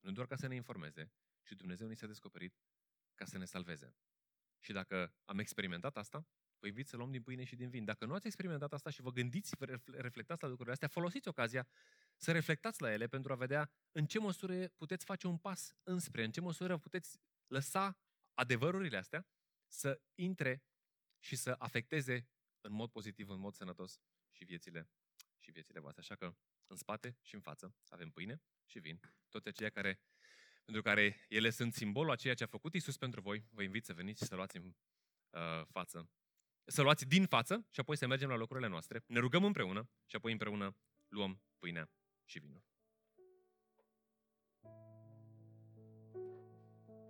[0.00, 1.12] nu doar ca să ne informeze,
[1.42, 2.54] ci Dumnezeu ni s-a descoperit
[3.14, 3.96] ca să ne salveze.
[4.60, 6.26] Și dacă am experimentat asta,
[6.58, 7.84] vă invit să luăm din pâine și din vin.
[7.84, 11.68] Dacă nu ați experimentat asta și vă gândiți, vă reflectați la lucrurile astea, folosiți ocazia
[12.22, 16.24] să reflectați la ele pentru a vedea în ce măsură puteți face un pas înspre,
[16.24, 17.98] în ce măsură puteți lăsa
[18.34, 19.26] adevărurile astea
[19.66, 20.64] să intre
[21.18, 22.28] și să afecteze
[22.60, 24.00] în mod pozitiv, în mod sănătos
[24.30, 24.90] și viețile
[25.38, 26.02] și viețile voastre.
[26.02, 29.00] Așa că în spate și în față avem pâine și vin.
[29.28, 30.00] Toate aceia care,
[30.64, 33.84] pentru care ele sunt simbolul a ceea ce a făcut Isus pentru voi, vă invit
[33.84, 34.74] să veniți și să luați în
[35.30, 36.10] uh, față.
[36.64, 39.04] Să luați din față și apoi să mergem la locurile noastre.
[39.06, 40.76] Ne rugăm împreună și apoi împreună
[41.08, 41.90] luăm pâinea
[42.32, 42.62] și vinul.